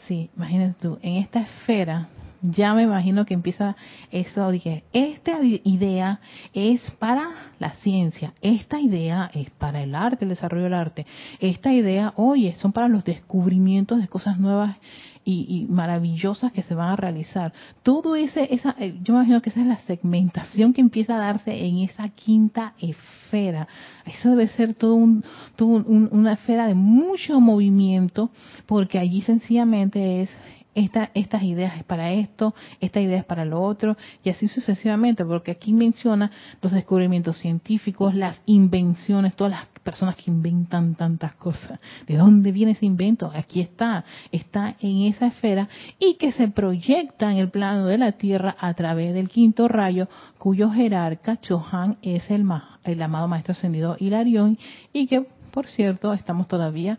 [0.07, 2.09] Sí, imagínate tú, en esta esfera
[2.45, 3.75] ya me imagino que empieza
[4.11, 6.21] eso, dije, esta idea
[6.53, 11.07] es para la ciencia, esta idea es para el arte, el desarrollo del arte,
[11.41, 14.77] esta idea, oye, son para los descubrimientos de cosas nuevas
[15.25, 17.55] y, maravillosas que se van a realizar.
[17.83, 21.19] Todo ese, esa, eh, yo me imagino que esa es la segmentación que empieza a
[21.19, 23.67] darse en esa quinta esfera.
[24.05, 25.25] Eso debe ser todo, un,
[25.59, 28.31] una esfera de mucho movimiento,
[28.67, 30.31] porque allí sencillamente es
[30.75, 35.25] esta, estas ideas es para esto, esta idea es para lo otro, y así sucesivamente,
[35.25, 41.79] porque aquí menciona los descubrimientos científicos, las invenciones, todas las personas que inventan tantas cosas.
[42.07, 43.31] ¿De dónde viene ese invento?
[43.35, 48.13] Aquí está, está en esa esfera y que se proyecta en el plano de la
[48.13, 50.09] Tierra a través del quinto rayo,
[50.39, 52.47] cuyo jerarca Chohan es el,
[52.85, 54.59] el amado Maestro Ascendido Hilarión,
[54.93, 56.99] y que, por cierto, estamos todavía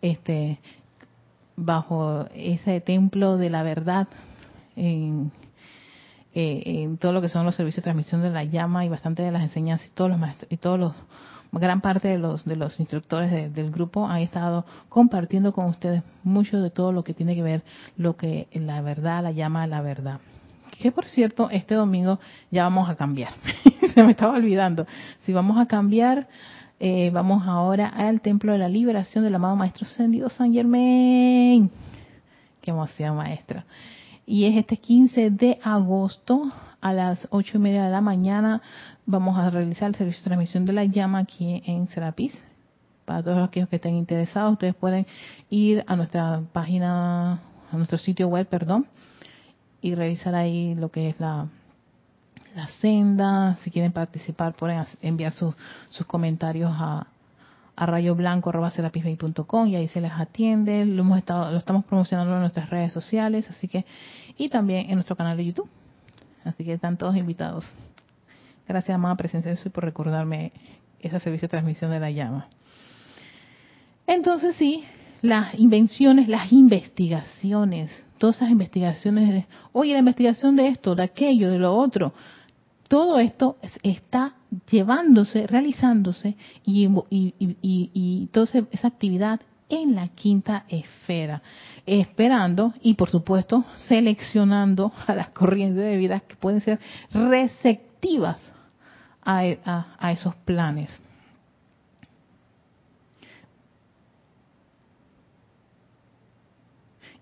[0.00, 0.58] este,
[1.56, 4.08] bajo ese templo de la verdad
[4.76, 5.30] en,
[6.34, 9.30] eh, todo lo que son los servicios de transmisión de la llama y bastante de
[9.30, 10.94] las enseñanzas y todos los y todos los
[11.52, 16.60] gran parte de los de los instructores del grupo han estado compartiendo con ustedes mucho
[16.60, 17.62] de todo lo que tiene que ver
[17.98, 20.20] lo que la verdad la llama la verdad.
[20.80, 22.18] Que por cierto este domingo
[22.50, 23.34] ya vamos a cambiar.
[23.94, 24.86] Se me estaba olvidando.
[25.26, 26.28] Si vamos a cambiar
[26.84, 31.70] eh, vamos ahora al Templo de la Liberación del amado Maestro Sendido San Germain.
[32.60, 33.62] Qué emoción, maestro.
[34.26, 38.60] Y es este 15 de agosto a las ocho y media de la mañana.
[39.06, 42.36] Vamos a realizar el servicio de transmisión de la llama aquí en Serapis,
[43.04, 45.06] para todos aquellos que estén interesados, ustedes pueden
[45.50, 47.34] ir a nuestra página,
[47.70, 48.88] a nuestro sitio web, perdón,
[49.80, 51.46] y revisar ahí lo que es la,
[52.54, 53.56] la senda.
[53.62, 55.54] Si quieren participar, pueden enviar sus,
[55.90, 57.06] sus comentarios a,
[57.76, 60.84] a rayoblanco.com y ahí se les atiende.
[60.84, 63.84] Lo, hemos estado, lo estamos promocionando en nuestras redes sociales, así que
[64.36, 65.68] y también en nuestro canal de YouTube.
[66.44, 67.64] Así que están todos invitados.
[68.66, 70.52] Gracias, amada presencia y por recordarme
[71.00, 72.48] ese servicio de transmisión de la llama.
[74.06, 74.84] Entonces sí,
[75.20, 81.50] las invenciones, las investigaciones, todas esas investigaciones, de, oye, la investigación de esto, de aquello,
[81.50, 82.12] de lo otro,
[82.92, 84.34] todo esto está
[84.70, 89.40] llevándose, realizándose y, y, y, toda esa actividad
[89.70, 91.40] en la quinta esfera,
[91.86, 96.80] esperando y por supuesto seleccionando a las corrientes de vida que pueden ser
[97.14, 98.52] receptivas
[99.22, 100.90] a, a esos planes.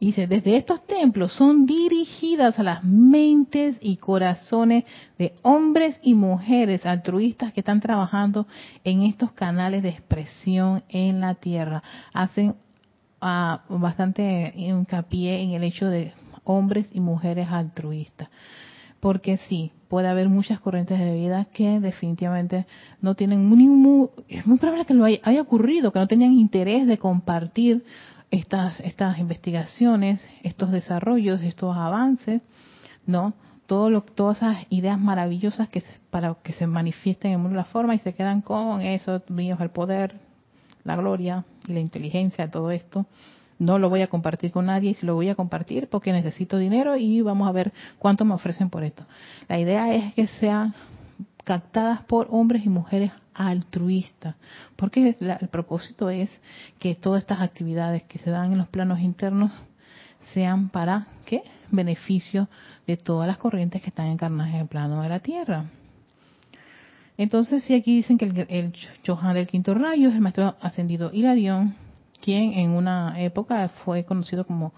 [0.07, 4.84] Dice, desde estos templos son dirigidas a las mentes y corazones
[5.18, 8.46] de hombres y mujeres altruistas que están trabajando
[8.82, 11.82] en estos canales de expresión en la tierra.
[12.14, 12.55] Hacen
[13.20, 18.28] ah, bastante hincapié en el hecho de hombres y mujeres altruistas.
[19.01, 22.66] Porque sí, puede haber muchas corrientes de vida que definitivamente
[23.01, 24.11] no tienen ningún...
[24.28, 27.84] Es muy probable que lo haya, haya ocurrido, que no tenían interés de compartir
[28.31, 32.43] estas, estas investigaciones, estos desarrollos, estos avances,
[33.07, 33.35] ¿no?
[33.66, 37.99] Todo lo, todas esas ideas maravillosas que para que se manifiesten en la forma y
[37.99, 40.16] se quedan con eso, míos el poder,
[40.85, 43.07] la gloria y la inteligencia, todo esto.
[43.59, 46.97] No lo voy a compartir con nadie, si lo voy a compartir porque necesito dinero
[46.97, 49.05] y vamos a ver cuánto me ofrecen por esto.
[49.49, 50.74] La idea es que sean
[51.45, 54.35] captadas por hombres y mujeres altruistas,
[54.76, 56.31] porque el propósito es
[56.78, 59.53] que todas estas actividades que se dan en los planos internos
[60.35, 62.49] sean para qué beneficio
[62.87, 65.66] de todas las corrientes que están encarnadas en el plano de la Tierra.
[67.16, 68.72] Entonces, si aquí dicen que el, el
[69.35, 71.76] del quinto rayo es el maestro ascendido Hilarión,
[72.20, 74.72] quien en una época fue conocido como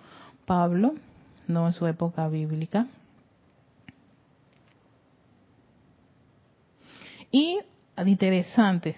[0.45, 0.95] Pablo,
[1.47, 2.87] no en su época bíblica,
[7.33, 7.61] Y
[8.07, 8.97] interesante,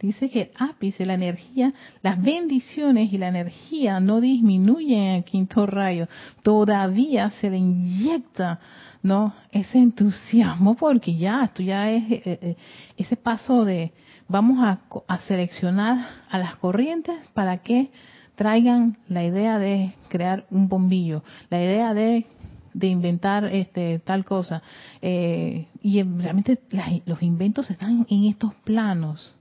[0.00, 1.72] dice que el ápice, la energía,
[2.02, 6.08] las bendiciones y la energía no disminuyen en el quinto rayo,
[6.42, 8.58] todavía se le inyecta
[9.02, 12.56] no ese entusiasmo porque ya esto ya es eh, eh,
[12.96, 13.92] ese paso de
[14.28, 17.90] vamos a, a seleccionar a las corrientes para que
[18.34, 22.26] traigan la idea de crear un bombillo, la idea de
[22.72, 24.62] de inventar este tal cosa.
[25.02, 26.58] Eh, y realmente
[27.06, 29.36] los inventos están en estos planos.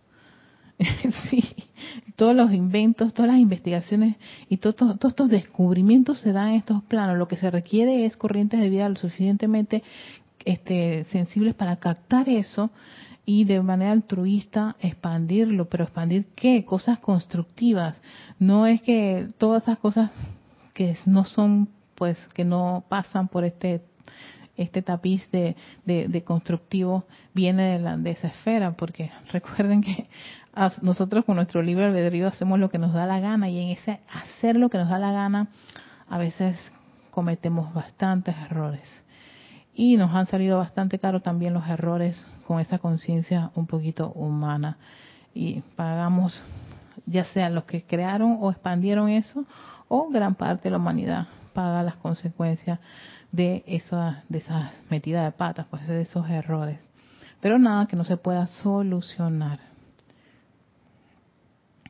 [1.30, 1.44] Sí
[2.20, 4.18] todos los inventos todas las investigaciones
[4.50, 7.18] y todos estos descubrimientos se dan en estos planos.
[7.18, 9.84] Lo que se requiere es corrientes de vida lo suficientemente
[10.44, 12.72] este sensibles para captar eso
[13.26, 15.70] y de manera altruista expandirlo.
[15.70, 17.96] Pero expandir qué cosas constructivas.
[18.38, 20.12] No es que todas esas cosas
[20.74, 21.70] que no son
[22.00, 23.84] pues que no pasan por este
[24.58, 25.56] este tapiz de,
[26.26, 30.10] constructivo viene de, la, de esa esfera, porque recuerden que
[30.82, 34.02] nosotros con nuestro libre albedrío hacemos lo que nos da la gana y en ese
[34.12, 35.48] hacer lo que nos da la gana
[36.10, 36.58] a veces
[37.12, 38.86] cometemos bastantes errores.
[39.74, 44.78] Y nos han salido bastante caro también los errores con esa conciencia un poquito humana.
[45.34, 46.44] Y pagamos
[47.06, 49.46] ya sea los que crearon o expandieron eso
[49.88, 51.28] o gran parte de la humanidad
[51.60, 52.80] paga las consecuencias
[53.34, 56.80] de esa, de esas metidas de patas, pues de esos errores.
[57.42, 59.60] Pero nada que no se pueda solucionar.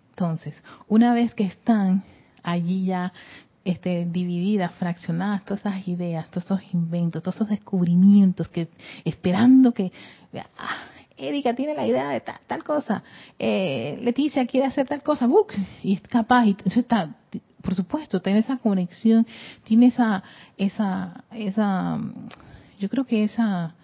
[0.09, 2.03] Entonces, una vez que están
[2.41, 3.13] allí ya
[3.63, 8.69] este, divididas, fraccionadas todas esas ideas, todos esos inventos, todos esos descubrimientos, que
[9.05, 9.91] esperando que
[10.57, 13.03] ah, Erika tiene la idea de tal, cosa,
[13.37, 15.27] eh, Leticia quiere hacer tal cosa,
[15.83, 17.15] y es capaz, y eso está
[17.69, 19.27] por supuesto, tiene esa conexión,
[19.63, 20.23] tiene esa,
[20.57, 21.99] esa, esa,
[22.79, 23.75] yo creo que esa,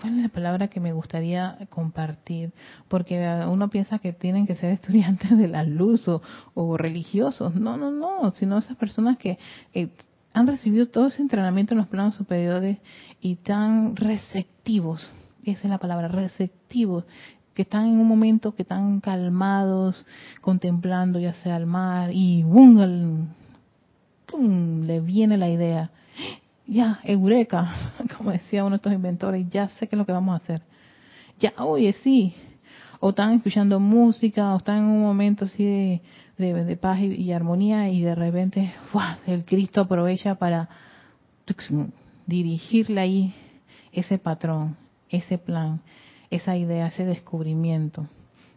[0.00, 2.54] ¿cuál es la palabra que me gustaría compartir?
[2.88, 7.54] Porque uno piensa que tienen que ser estudiantes de la luz o, religiosos.
[7.54, 9.36] No, no, no, sino esas personas que
[10.32, 12.78] han recibido todo ese entrenamiento en los planos superiores
[13.20, 15.12] y tan receptivos,
[15.44, 17.04] esa es la palabra, receptivos
[17.54, 20.06] que están en un momento que están calmados,
[20.40, 23.28] contemplando ya sea el mar y ¡bum!
[24.86, 25.90] le viene la idea.
[26.66, 27.70] Ya, eureka,
[28.16, 30.62] como decía uno de estos inventores, ya sé qué es lo que vamos a hacer.
[31.38, 32.34] Ya, oye, sí.
[33.00, 36.00] o están escuchando música, o están en un momento así
[36.38, 38.72] de, paz y, armonía, y de repente
[39.26, 40.68] el Cristo aprovecha para
[42.26, 43.34] dirigirle ahí
[43.92, 44.76] ese patrón,
[45.10, 45.80] ese plan,
[46.32, 48.08] esa idea, ese descubrimiento.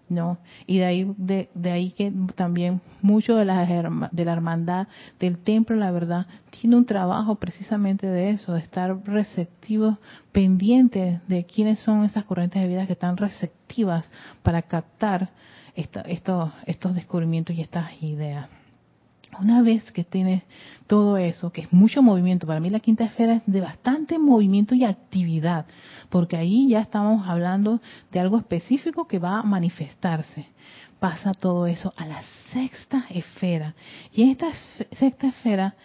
[0.08, 0.38] ¿no?
[0.68, 3.66] Y de ahí, de, ahí que también mucho de la,
[4.12, 4.88] de la hermandad
[5.20, 9.98] del templo, la verdad, tiene un trabajo precisamente de eso, de estar receptivos,
[10.32, 14.10] pendientes de quiénes son esas corrientes de vida que están receptivas
[14.44, 15.30] para captar
[15.76, 18.48] estos, estos descubrimientos y estas ideas.
[19.40, 20.44] Una vez que tienes
[20.88, 24.76] todo eso, que es mucho movimiento, para mí la quinta esfera es de bastante movimiento
[24.76, 25.66] y actividad,
[26.10, 27.82] porque ahí ya estamos hablando
[28.12, 30.48] de algo específico que va a manifestarse.
[31.00, 32.22] Pasa todo eso a la
[32.54, 33.76] sexta esfera.
[34.14, 34.48] Y en esta
[34.98, 35.76] sexta esfera,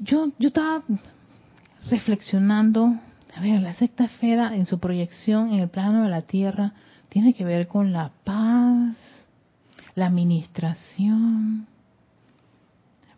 [0.00, 0.82] yo, yo estaba
[1.90, 2.94] reflexionando,
[3.36, 6.72] a ver, la sexta esfera en su proyección en el plano de la Tierra
[7.08, 8.96] tiene que ver con la paz,
[9.94, 11.66] la administración.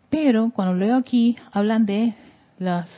[0.09, 2.13] Pero cuando leo aquí, hablan de
[2.59, 2.89] las,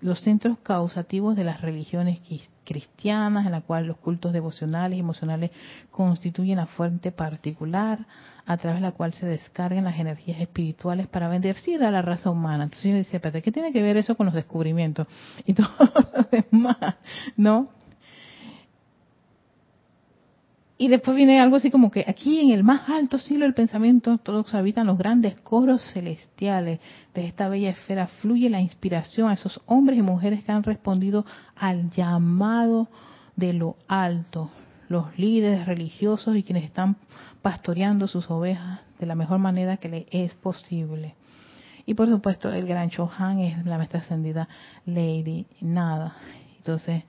[0.00, 2.20] los centros causativos de las religiones
[2.64, 5.50] cristianas, en la cual los cultos devocionales y emocionales
[5.90, 8.06] constituyen la fuente particular
[8.44, 12.30] a través de la cual se descargan las energías espirituales para bendecir a la raza
[12.30, 12.64] humana.
[12.64, 15.06] Entonces yo decía, espérate, ¿qué tiene que ver eso con los descubrimientos?
[15.46, 16.96] Y todo lo demás,
[17.36, 17.77] ¿no?
[20.80, 24.18] Y después viene algo así como que aquí en el más alto cielo del pensamiento
[24.18, 26.78] todos habitan los grandes coros celestiales.
[27.12, 31.26] De esta bella esfera fluye la inspiración a esos hombres y mujeres que han respondido
[31.56, 32.88] al llamado
[33.34, 34.50] de lo alto,
[34.88, 36.96] los líderes religiosos y quienes están
[37.42, 41.16] pastoreando sus ovejas de la mejor manera que le es posible.
[41.86, 44.48] Y por supuesto el gran Chohan es la maestra ascendida
[44.86, 46.16] Lady Nada.
[46.58, 47.02] Entonces,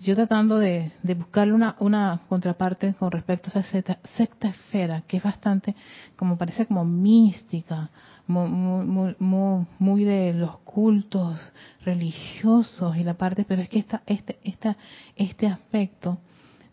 [0.00, 5.16] yo tratando de, de buscarle una, una contraparte con respecto a esa sexta, esfera, que
[5.16, 5.74] es bastante,
[6.16, 7.90] como parece como mística,
[8.26, 8.48] muy,
[9.18, 11.40] muy, muy, de los cultos
[11.84, 14.76] religiosos y la parte, pero es que esta, este, esta,
[15.16, 16.18] este aspecto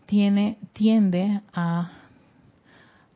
[0.05, 1.91] tiene, tiende a,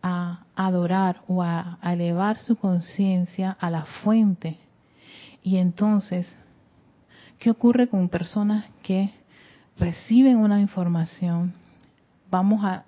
[0.01, 4.57] a adorar o a elevar su conciencia a la fuente.
[5.43, 6.33] Y entonces,
[7.37, 9.18] ¿qué ocurre con personas que
[9.79, 11.53] reciben una información,
[12.29, 12.85] vamos a,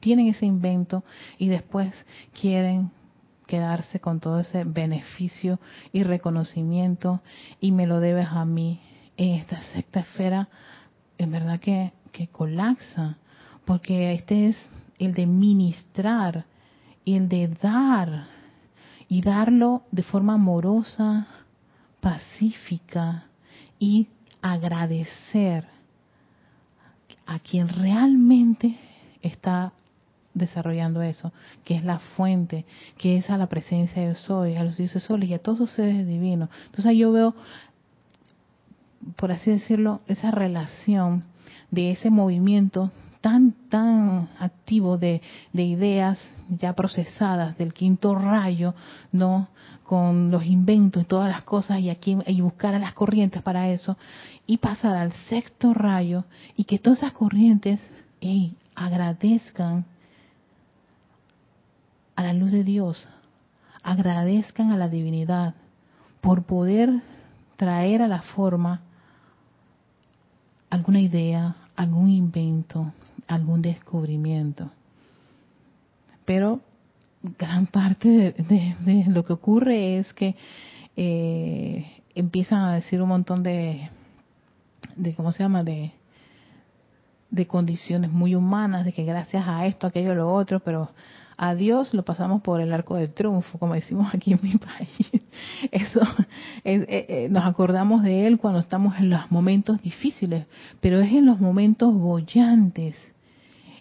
[0.00, 1.04] tienen ese invento
[1.38, 1.92] y después
[2.38, 2.90] quieren
[3.46, 5.58] quedarse con todo ese beneficio
[5.92, 7.20] y reconocimiento
[7.60, 8.80] y me lo debes a mí.
[9.16, 10.48] En esta sexta esfera,
[11.18, 13.18] en verdad que, que colapsa,
[13.64, 16.46] porque este es el de ministrar
[17.04, 18.26] y el de dar
[19.08, 21.26] y darlo de forma amorosa,
[22.00, 23.26] pacífica
[23.78, 24.08] y
[24.40, 25.66] agradecer
[27.32, 28.76] a quien realmente
[29.22, 29.72] está
[30.34, 31.32] desarrollando eso,
[31.64, 32.66] que es la fuente,
[32.98, 35.70] que es a la presencia de soy, a los dioses soles y a todos los
[35.70, 36.50] seres divinos.
[36.66, 37.34] Entonces yo veo,
[39.16, 41.24] por así decirlo, esa relación
[41.70, 42.90] de ese movimiento
[43.22, 45.22] tan, tan activo de,
[45.54, 46.18] de ideas
[46.50, 48.74] ya procesadas del quinto rayo,
[49.10, 49.48] ¿no?
[49.92, 53.68] Con los inventos y todas las cosas y aquí y buscar a las corrientes para
[53.68, 53.98] eso
[54.46, 56.24] y pasar al sexto rayo
[56.56, 57.78] y que todas esas corrientes
[58.74, 59.84] agradezcan
[62.16, 63.06] a la luz de Dios,
[63.82, 65.56] agradezcan a la divinidad
[66.22, 67.02] por poder
[67.56, 68.80] traer a la forma
[70.70, 72.94] alguna idea, algún invento,
[73.28, 74.70] algún descubrimiento.
[76.24, 76.60] Pero
[77.22, 80.34] gran parte de, lo que ocurre es que
[80.96, 83.88] eh, empiezan a decir un montón de,
[84.96, 85.62] de ¿cómo se llama?
[85.62, 85.92] De,
[87.30, 90.90] de condiciones muy humanas, de que gracias a esto, aquello, lo otro, pero
[91.36, 95.22] a Dios lo pasamos por el arco del triunfo, como decimos aquí en mi país.
[95.70, 96.00] Eso,
[96.64, 100.46] eh, eh, nos acordamos de Él cuando estamos en los momentos difíciles,
[100.80, 102.96] pero es en los momentos bollantes,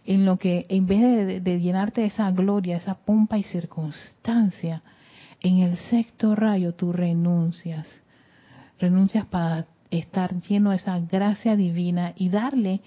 [0.05, 4.81] en lo que en vez de, de llenarte de esa gloria, esa pompa y circunstancia,
[5.41, 7.87] en el sexto rayo tú renuncias,
[8.79, 12.81] renuncias para estar lleno de esa gracia divina y darle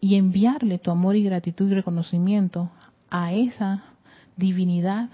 [0.00, 2.70] y enviarle tu amor y gratitud y reconocimiento
[3.10, 3.84] a esa
[4.36, 5.08] divinidad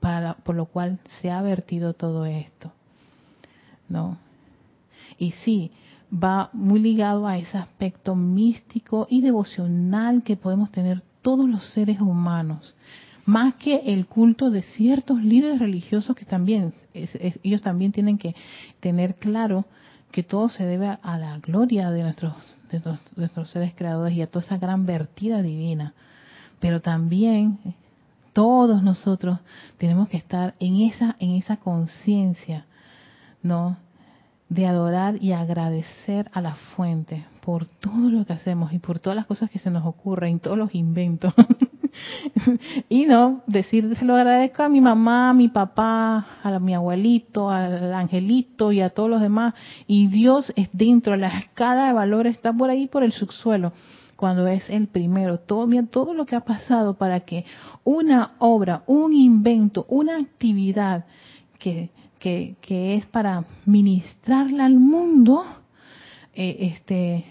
[0.00, 2.72] para, por lo cual se ha vertido todo esto.
[3.88, 4.18] ¿No?
[5.18, 5.70] Y sí,
[6.12, 12.00] va muy ligado a ese aspecto místico y devocional que podemos tener todos los seres
[12.00, 12.74] humanos,
[13.24, 18.34] más que el culto de ciertos líderes religiosos que también, ellos también tienen que
[18.78, 19.64] tener claro
[20.12, 22.80] que todo se debe a la gloria de nuestros, de
[23.16, 25.94] nuestros, seres creadores y a toda esa gran vertida divina.
[26.60, 27.58] Pero también
[28.32, 29.40] todos nosotros
[29.78, 32.66] tenemos que estar en esa, en esa conciencia,
[33.42, 33.76] ¿no?
[34.48, 39.16] De adorar y agradecer a la fuente por todo lo que hacemos y por todas
[39.16, 41.34] las cosas que se nos ocurren, todos los inventos.
[42.88, 47.50] y no, decir, se lo agradezco a mi mamá, a mi papá, a mi abuelito,
[47.50, 49.54] al angelito y a todos los demás.
[49.86, 53.72] Y Dios es dentro, la escala de valores está por ahí, por el subsuelo
[54.16, 55.38] cuando es el primero.
[55.38, 57.44] Todo, todo lo que ha pasado para que
[57.84, 61.04] una obra, un invento, una actividad
[61.58, 61.90] que,
[62.60, 65.44] que, es para ministrarla al mundo,
[66.34, 67.24] eh, este,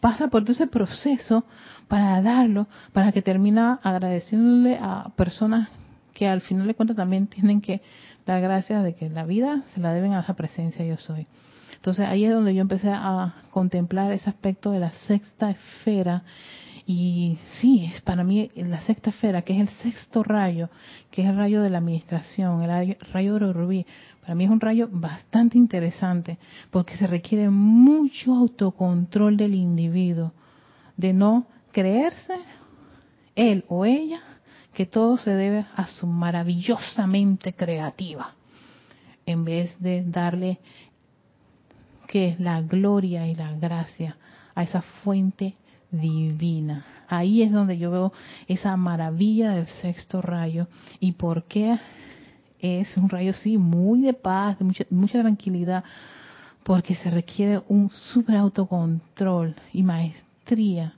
[0.00, 1.44] pasa por todo ese proceso
[1.88, 5.68] para darlo, para que termina agradeciéndole a personas
[6.14, 7.82] que al final de cuentas también tienen que
[8.24, 11.26] dar gracias de que la vida se la deben a esa presencia yo soy.
[11.74, 16.22] Entonces ahí es donde yo empecé a contemplar ese aspecto de la sexta esfera
[16.88, 20.70] y sí, es para mí la sexta esfera, que es el sexto rayo,
[21.10, 23.86] que es el rayo de la administración, el rayo, de rubí,
[24.26, 26.36] para mí es un rayo bastante interesante
[26.72, 30.32] porque se requiere mucho autocontrol del individuo,
[30.96, 32.34] de no creerse
[33.36, 34.18] él o ella
[34.74, 38.34] que todo se debe a su maravillosamente creativa,
[39.26, 40.58] en vez de darle
[42.08, 44.16] que la gloria y la gracia
[44.56, 45.54] a esa fuente
[45.92, 46.84] divina.
[47.06, 48.12] Ahí es donde yo veo
[48.48, 50.66] esa maravilla del sexto rayo
[50.98, 51.78] y por qué
[52.60, 55.84] es un rayo sí muy de paz, de mucha, mucha tranquilidad,
[56.62, 60.94] porque se requiere un super autocontrol y maestría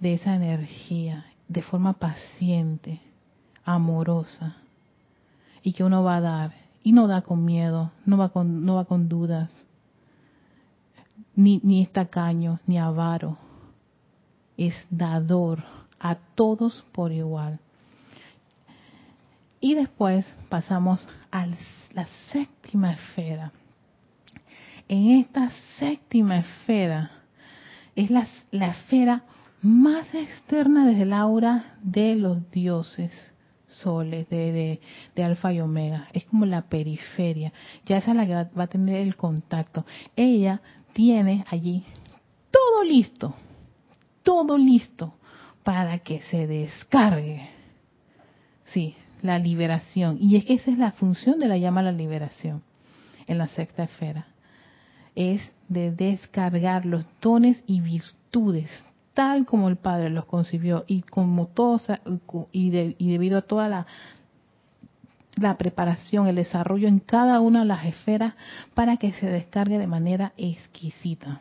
[0.00, 3.00] de esa energía de forma paciente,
[3.64, 4.56] amorosa,
[5.62, 8.74] y que uno va a dar, y no da con miedo, no va con, no
[8.74, 9.66] va con dudas,
[11.36, 13.38] ni, ni es tacaño, ni avaro,
[14.56, 15.62] es dador
[15.98, 17.60] a todos por igual.
[19.64, 21.46] Y después pasamos a
[21.94, 23.50] la séptima esfera.
[24.88, 25.48] En esta
[25.78, 27.10] séptima esfera
[27.96, 29.24] es la, la esfera
[29.62, 33.32] más externa desde el aura de los dioses
[33.66, 34.80] soles de,
[35.14, 36.08] de, alfa y omega.
[36.12, 37.50] Es como la periferia.
[37.86, 39.86] Ya esa es la que va, va, a tener el contacto.
[40.14, 40.60] Ella
[40.92, 41.86] tiene allí
[42.50, 43.34] todo listo,
[44.22, 45.14] todo listo
[45.62, 47.48] para que se descargue.
[48.66, 48.94] Sí,
[49.24, 50.18] la liberación.
[50.20, 52.62] Y es que esa es la función de la llama la liberación
[53.26, 54.26] en la sexta esfera.
[55.14, 58.70] Es de descargar los dones y virtudes
[59.14, 61.86] tal como el Padre los concibió y como todos
[62.52, 63.86] y, debido a toda la,
[65.36, 68.34] la preparación, el desarrollo en cada una de las esferas
[68.74, 71.40] para que se descargue de manera exquisita,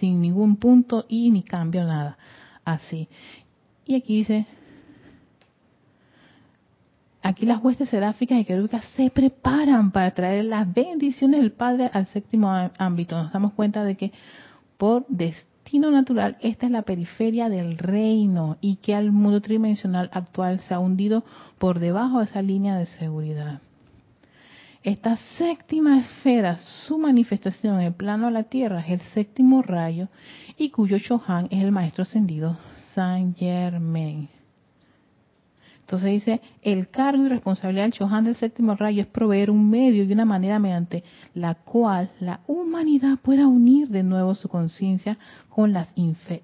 [0.00, 2.16] sin ningún punto y ni cambio nada,
[2.64, 3.08] así.
[3.84, 4.46] Y aquí dice,
[7.22, 12.06] aquí las huestes seráficas y querúbicas se preparan para traer las bendiciones del Padre al
[12.06, 13.22] séptimo ámbito.
[13.22, 14.12] Nos damos cuenta de que
[14.76, 20.60] por destino natural, esta es la periferia del reino y que al mundo tridimensional actual
[20.60, 21.24] se ha hundido
[21.58, 23.60] por debajo de esa línea de seguridad.
[24.84, 30.08] Esta séptima esfera, su manifestación en el plano de la Tierra es el séptimo rayo
[30.56, 32.56] y cuyo Chohan es el maestro ascendido
[32.94, 34.37] Saint Germain.
[35.88, 40.04] Entonces dice, el cargo y responsabilidad del Chohan del séptimo rayo es proveer un medio
[40.04, 45.16] y una manera mediante la cual la humanidad pueda unir de nuevo su conciencia
[45.48, 45.88] con las,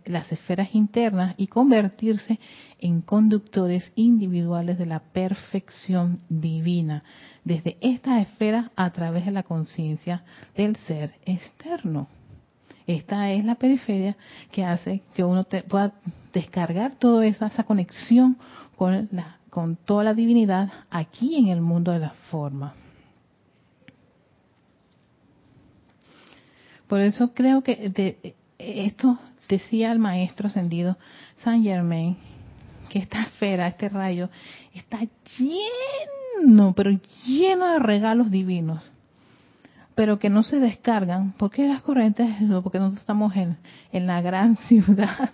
[0.06, 2.40] las esferas internas y convertirse
[2.78, 7.04] en conductores individuales de la perfección divina,
[7.44, 10.24] desde esta esfera a través de la conciencia
[10.56, 12.08] del ser externo.
[12.86, 14.16] Esta es la periferia
[14.50, 15.92] que hace que uno pueda
[16.32, 18.36] descargar toda esa, esa conexión
[18.76, 22.74] con, la, con toda la divinidad aquí en el mundo de la forma.
[26.86, 29.18] Por eso creo que de, esto
[29.48, 30.96] decía el maestro ascendido
[31.42, 32.16] Saint Germain,
[32.90, 34.28] que esta esfera, este rayo,
[34.74, 35.00] está
[35.38, 36.90] lleno, pero
[37.26, 38.90] lleno de regalos divinos,
[39.94, 42.28] pero que no se descargan, porque las corrientes,
[42.62, 45.30] porque nosotros estamos en la gran ciudad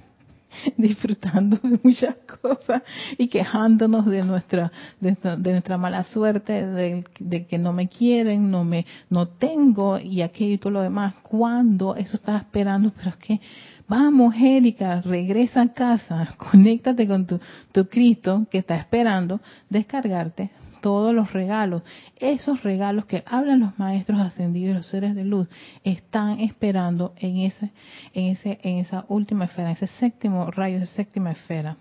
[0.77, 2.83] disfrutando de muchas cosas
[3.19, 5.17] y quejándonos de nuestra de,
[5.53, 10.59] nuestra mala suerte de, que no me quieren no me no tengo y aquello y
[10.59, 13.41] todo lo demás cuando eso está esperando pero es que
[13.89, 17.41] vamos Erika regresa a casa conéctate con tu,
[17.73, 21.83] tu Cristo que está esperando descargarte todos los regalos,
[22.17, 25.49] esos regalos que hablan los maestros ascendidos los seres de luz,
[25.85, 27.71] están esperando en ese,
[28.15, 31.77] en ese, en esa última esfera, en ese séptimo rayo, esa séptima esfera.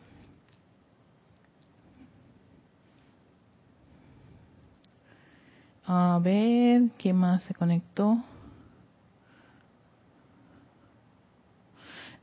[5.85, 8.23] A ver, ¿qué más se conectó?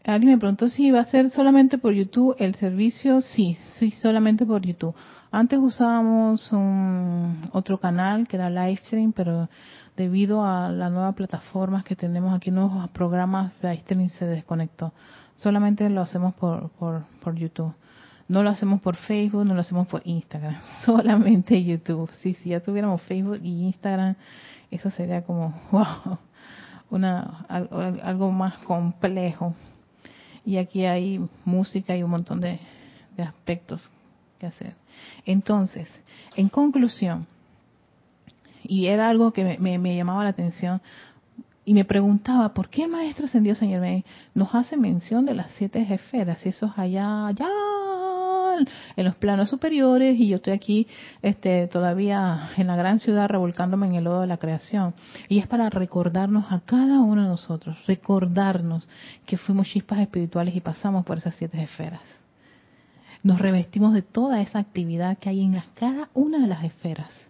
[0.04, 3.20] Alguien me preguntó si iba a ser solamente por YouTube el servicio.
[3.20, 4.94] Sí, sí, solamente por YouTube.
[5.30, 9.48] Antes usábamos un, otro canal que era Livestream, pero
[9.96, 14.92] debido a las nuevas plataformas que tenemos aquí, nuevos programas, Livestream se desconectó.
[15.36, 17.74] Solamente lo hacemos por, por, por YouTube.
[18.28, 22.10] No lo hacemos por Facebook, no lo hacemos por Instagram, solamente YouTube.
[22.22, 24.16] Sí, si ya tuviéramos Facebook y Instagram,
[24.70, 26.18] eso sería como, wow,
[26.90, 29.54] una, algo más complejo
[30.46, 32.60] y aquí hay música y un montón de,
[33.18, 33.90] aspectos
[34.36, 34.74] que hacer.
[35.24, 35.88] Entonces,
[36.36, 37.26] en conclusión,
[38.62, 40.80] y era algo que me, llamaba la atención,
[41.64, 45.50] y me preguntaba, ¿por qué el Maestro Ascendido Señor May nos hace mención de las
[45.52, 46.44] siete esferas?
[46.46, 47.48] Y eso es allá, allá
[48.96, 50.86] en los planos superiores y yo estoy aquí
[51.22, 54.94] este, todavía en la gran ciudad revolcándome en el lodo de la creación.
[55.28, 58.88] Y es para recordarnos a cada uno de nosotros, recordarnos
[59.26, 62.25] que fuimos chispas espirituales y pasamos por esas siete esferas.
[63.26, 67.28] Nos revestimos de toda esa actividad que hay en cada una de las esferas.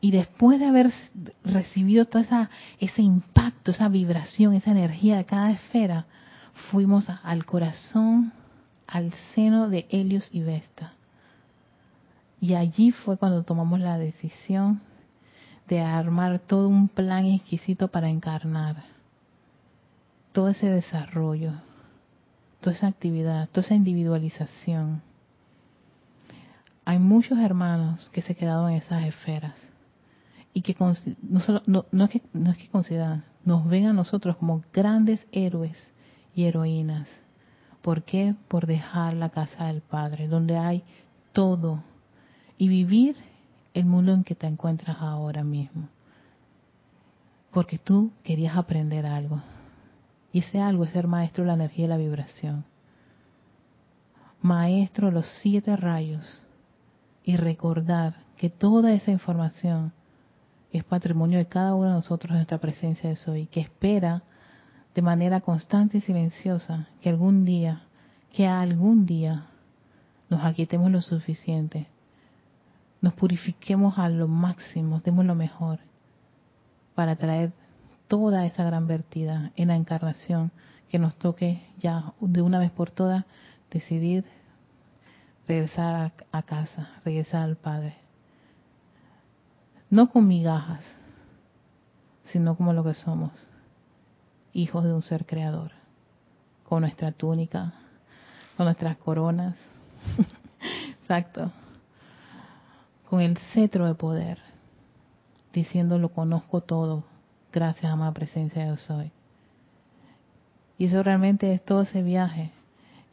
[0.00, 0.90] Y después de haber
[1.44, 2.48] recibido todo esa,
[2.80, 6.06] ese impacto, esa vibración, esa energía de cada esfera,
[6.70, 8.32] fuimos al corazón
[8.86, 10.94] al seno de Helios y Vesta.
[12.40, 14.80] Y allí fue cuando tomamos la decisión
[15.68, 18.84] de armar todo un plan exquisito para encarnar.
[20.32, 21.52] Todo ese desarrollo,
[22.60, 25.02] toda esa actividad, toda esa individualización.
[26.84, 29.54] Hay muchos hermanos que se quedaron en esas esferas
[30.52, 30.76] y que
[31.22, 35.26] no, solo, no, es que no es que consideran, nos ven a nosotros como grandes
[35.32, 35.92] héroes
[36.34, 37.08] y heroínas
[37.86, 38.34] ¿Por qué?
[38.48, 40.82] Por dejar la casa del Padre, donde hay
[41.32, 41.84] todo,
[42.58, 43.14] y vivir
[43.74, 45.88] el mundo en que te encuentras ahora mismo.
[47.52, 49.40] Porque tú querías aprender algo.
[50.32, 52.64] Y ese algo es ser maestro de la energía y la vibración.
[54.42, 56.46] Maestro de los siete rayos.
[57.24, 59.92] Y recordar que toda esa información
[60.72, 64.22] es patrimonio de cada uno de nosotros en nuestra presencia de soy, que espera
[64.94, 67.82] de manera constante y silenciosa que algún día,
[68.32, 69.46] que algún día
[70.28, 71.86] nos aquietemos lo suficiente,
[73.00, 75.80] nos purifiquemos a lo máximo, demos lo mejor
[76.94, 77.52] para traer
[78.08, 80.52] toda esa gran vertida en la encarnación
[80.88, 83.24] que nos toque ya de una vez por todas
[83.70, 84.24] decidir
[85.46, 87.96] regresar a, casa, regresar al Padre.
[89.90, 90.84] No con migajas,
[92.24, 93.48] sino como lo que somos,
[94.52, 95.72] hijos de un ser creador,
[96.64, 97.74] con nuestra túnica,
[98.56, 99.56] con nuestras coronas,
[101.00, 101.52] exacto,
[103.08, 104.38] con el cetro de poder,
[105.52, 107.04] diciendo lo conozco todo,
[107.56, 109.10] gracias a la presencia de soy.
[110.76, 112.50] Y eso realmente es todo ese viaje.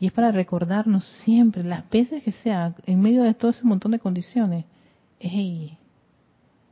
[0.01, 3.93] Y es para recordarnos siempre, las veces que sea, en medio de todo ese montón
[3.93, 4.65] de condiciones,
[5.17, 5.77] hey,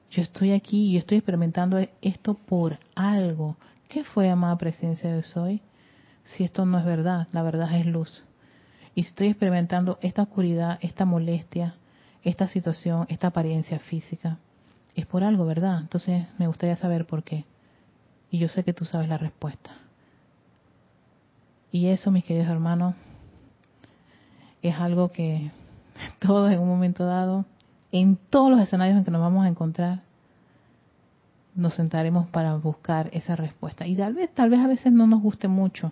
[0.09, 3.55] yo estoy aquí y yo estoy experimentando esto por algo.
[3.88, 5.61] ¿Qué fue, amada presencia de Soy?
[6.34, 8.26] Si esto no es verdad, la verdad es luz.
[8.95, 11.76] Y si estoy experimentando esta oscuridad, esta molestia,
[12.24, 14.39] esta situación, esta apariencia física,
[14.93, 15.80] es por algo, ¿verdad?
[15.80, 17.45] Entonces me gustaría saber por qué.
[18.32, 19.72] Y yo sé que tú sabes la respuesta.
[21.72, 22.96] Y eso, mis queridos hermanos,
[24.62, 25.52] es algo que
[26.20, 27.46] todos en un momento dado,
[27.92, 30.02] en todos los escenarios en que nos vamos a encontrar,
[31.54, 33.86] nos sentaremos para buscar esa respuesta.
[33.86, 35.92] Y tal vez, tal vez a veces no nos guste mucho,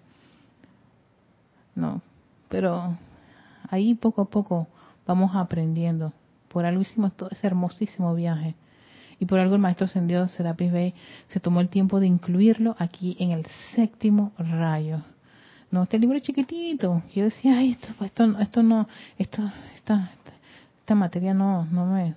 [1.76, 2.02] no,
[2.50, 2.98] pero
[3.70, 4.68] ahí poco a poco
[5.06, 6.14] vamos aprendiendo.
[6.50, 8.56] Por algo hicimos todo ese hermosísimo viaje.
[9.20, 10.94] Y por algo el maestro ascendido Serapis Bey
[11.28, 13.46] se tomó el tiempo de incluirlo aquí en el
[13.76, 15.02] séptimo rayo.
[15.72, 17.04] No, este libro es chiquitito.
[17.14, 20.12] Yo decía, esto, esto, esto no, esto, esta,
[20.80, 22.16] esta materia no, no me,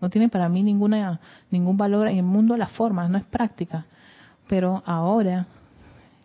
[0.00, 1.20] no tiene para mí ninguna,
[1.50, 3.86] ningún valor en el mundo de las formas, no es práctica.
[4.48, 5.46] Pero ahora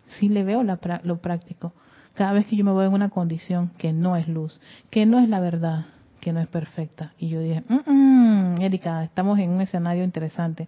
[0.06, 1.72] sí le veo lo práctico.
[2.14, 5.18] Cada vez que yo me voy en una condición que no es luz, que no
[5.18, 5.86] es la verdad,
[6.24, 7.12] que no es perfecta.
[7.18, 10.66] Y yo dije, mm, Erika, estamos en un escenario interesante.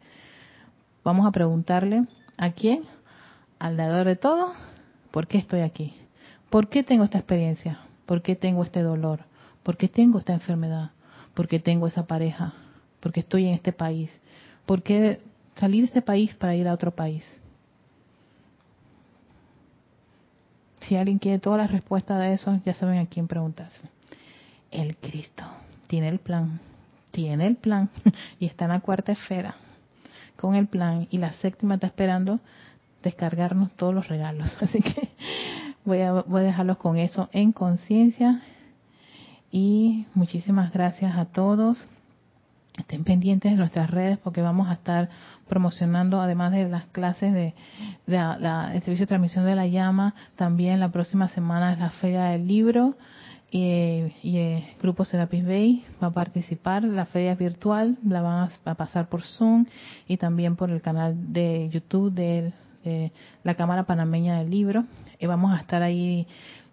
[1.02, 2.04] Vamos a preguntarle
[2.36, 2.82] a quién,
[3.58, 4.52] al dador de todo,
[5.10, 5.94] ¿por qué estoy aquí?
[6.50, 7.80] ¿Por qué tengo esta experiencia?
[8.06, 9.20] ¿Por qué tengo este dolor?
[9.64, 10.90] ¿Por qué tengo esta enfermedad?
[11.34, 12.54] ¿Por qué tengo esa pareja?
[13.06, 14.20] porque estoy en este país?
[14.66, 15.20] ¿Por qué
[15.54, 17.24] salir de este país para ir a otro país?
[20.80, 23.88] Si alguien quiere toda la respuesta de eso, ya saben a quién preguntarse.
[24.76, 25.42] El Cristo.
[25.86, 26.60] Tiene el plan,
[27.10, 27.88] tiene el plan.
[28.38, 29.56] Y está en la cuarta esfera
[30.36, 31.08] con el plan.
[31.10, 32.40] Y la séptima está esperando
[33.02, 34.54] descargarnos todos los regalos.
[34.62, 35.08] Así que
[35.86, 38.42] voy a, voy a dejarlos con eso en conciencia.
[39.50, 41.88] Y muchísimas gracias a todos.
[42.76, 45.08] Estén pendientes de nuestras redes porque vamos a estar
[45.48, 47.54] promocionando, además de las clases de,
[48.06, 52.46] el servicio de transmisión de la llama, también la próxima semana es la Feria del
[52.46, 52.94] Libro
[53.50, 56.84] y, y el grupo Serapis Bay va a participar.
[56.84, 59.66] La feria es virtual, la van a, pasar por Zoom
[60.08, 62.52] y también por el canal de YouTube de,
[63.42, 64.84] la Cámara Panameña del Libro.
[65.18, 66.26] Y vamos a estar ahí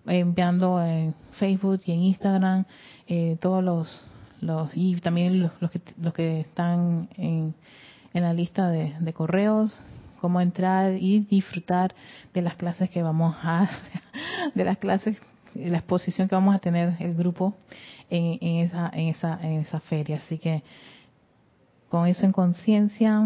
[0.06, 2.66] enviando en Facebook y en Instagram
[3.08, 4.12] eh, todos los,
[4.42, 7.56] los y también los, los, que, los que están en,
[8.14, 9.80] en la lista de, de, correos
[10.20, 11.96] cómo entrar y disfrutar
[12.34, 13.70] de las clases que vamos a
[14.56, 15.20] de las clases
[15.56, 17.54] la exposición que vamos a tener el grupo
[18.10, 20.64] en, en esa en esa en esa feria así que
[21.90, 23.22] con eso en conciencia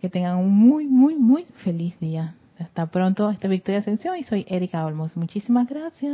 [0.00, 4.46] que tengan un muy muy muy feliz día hasta pronto, esta Victoria Ascensión y soy
[4.48, 5.16] Erika Olmos.
[5.16, 6.12] Muchísimas gracias.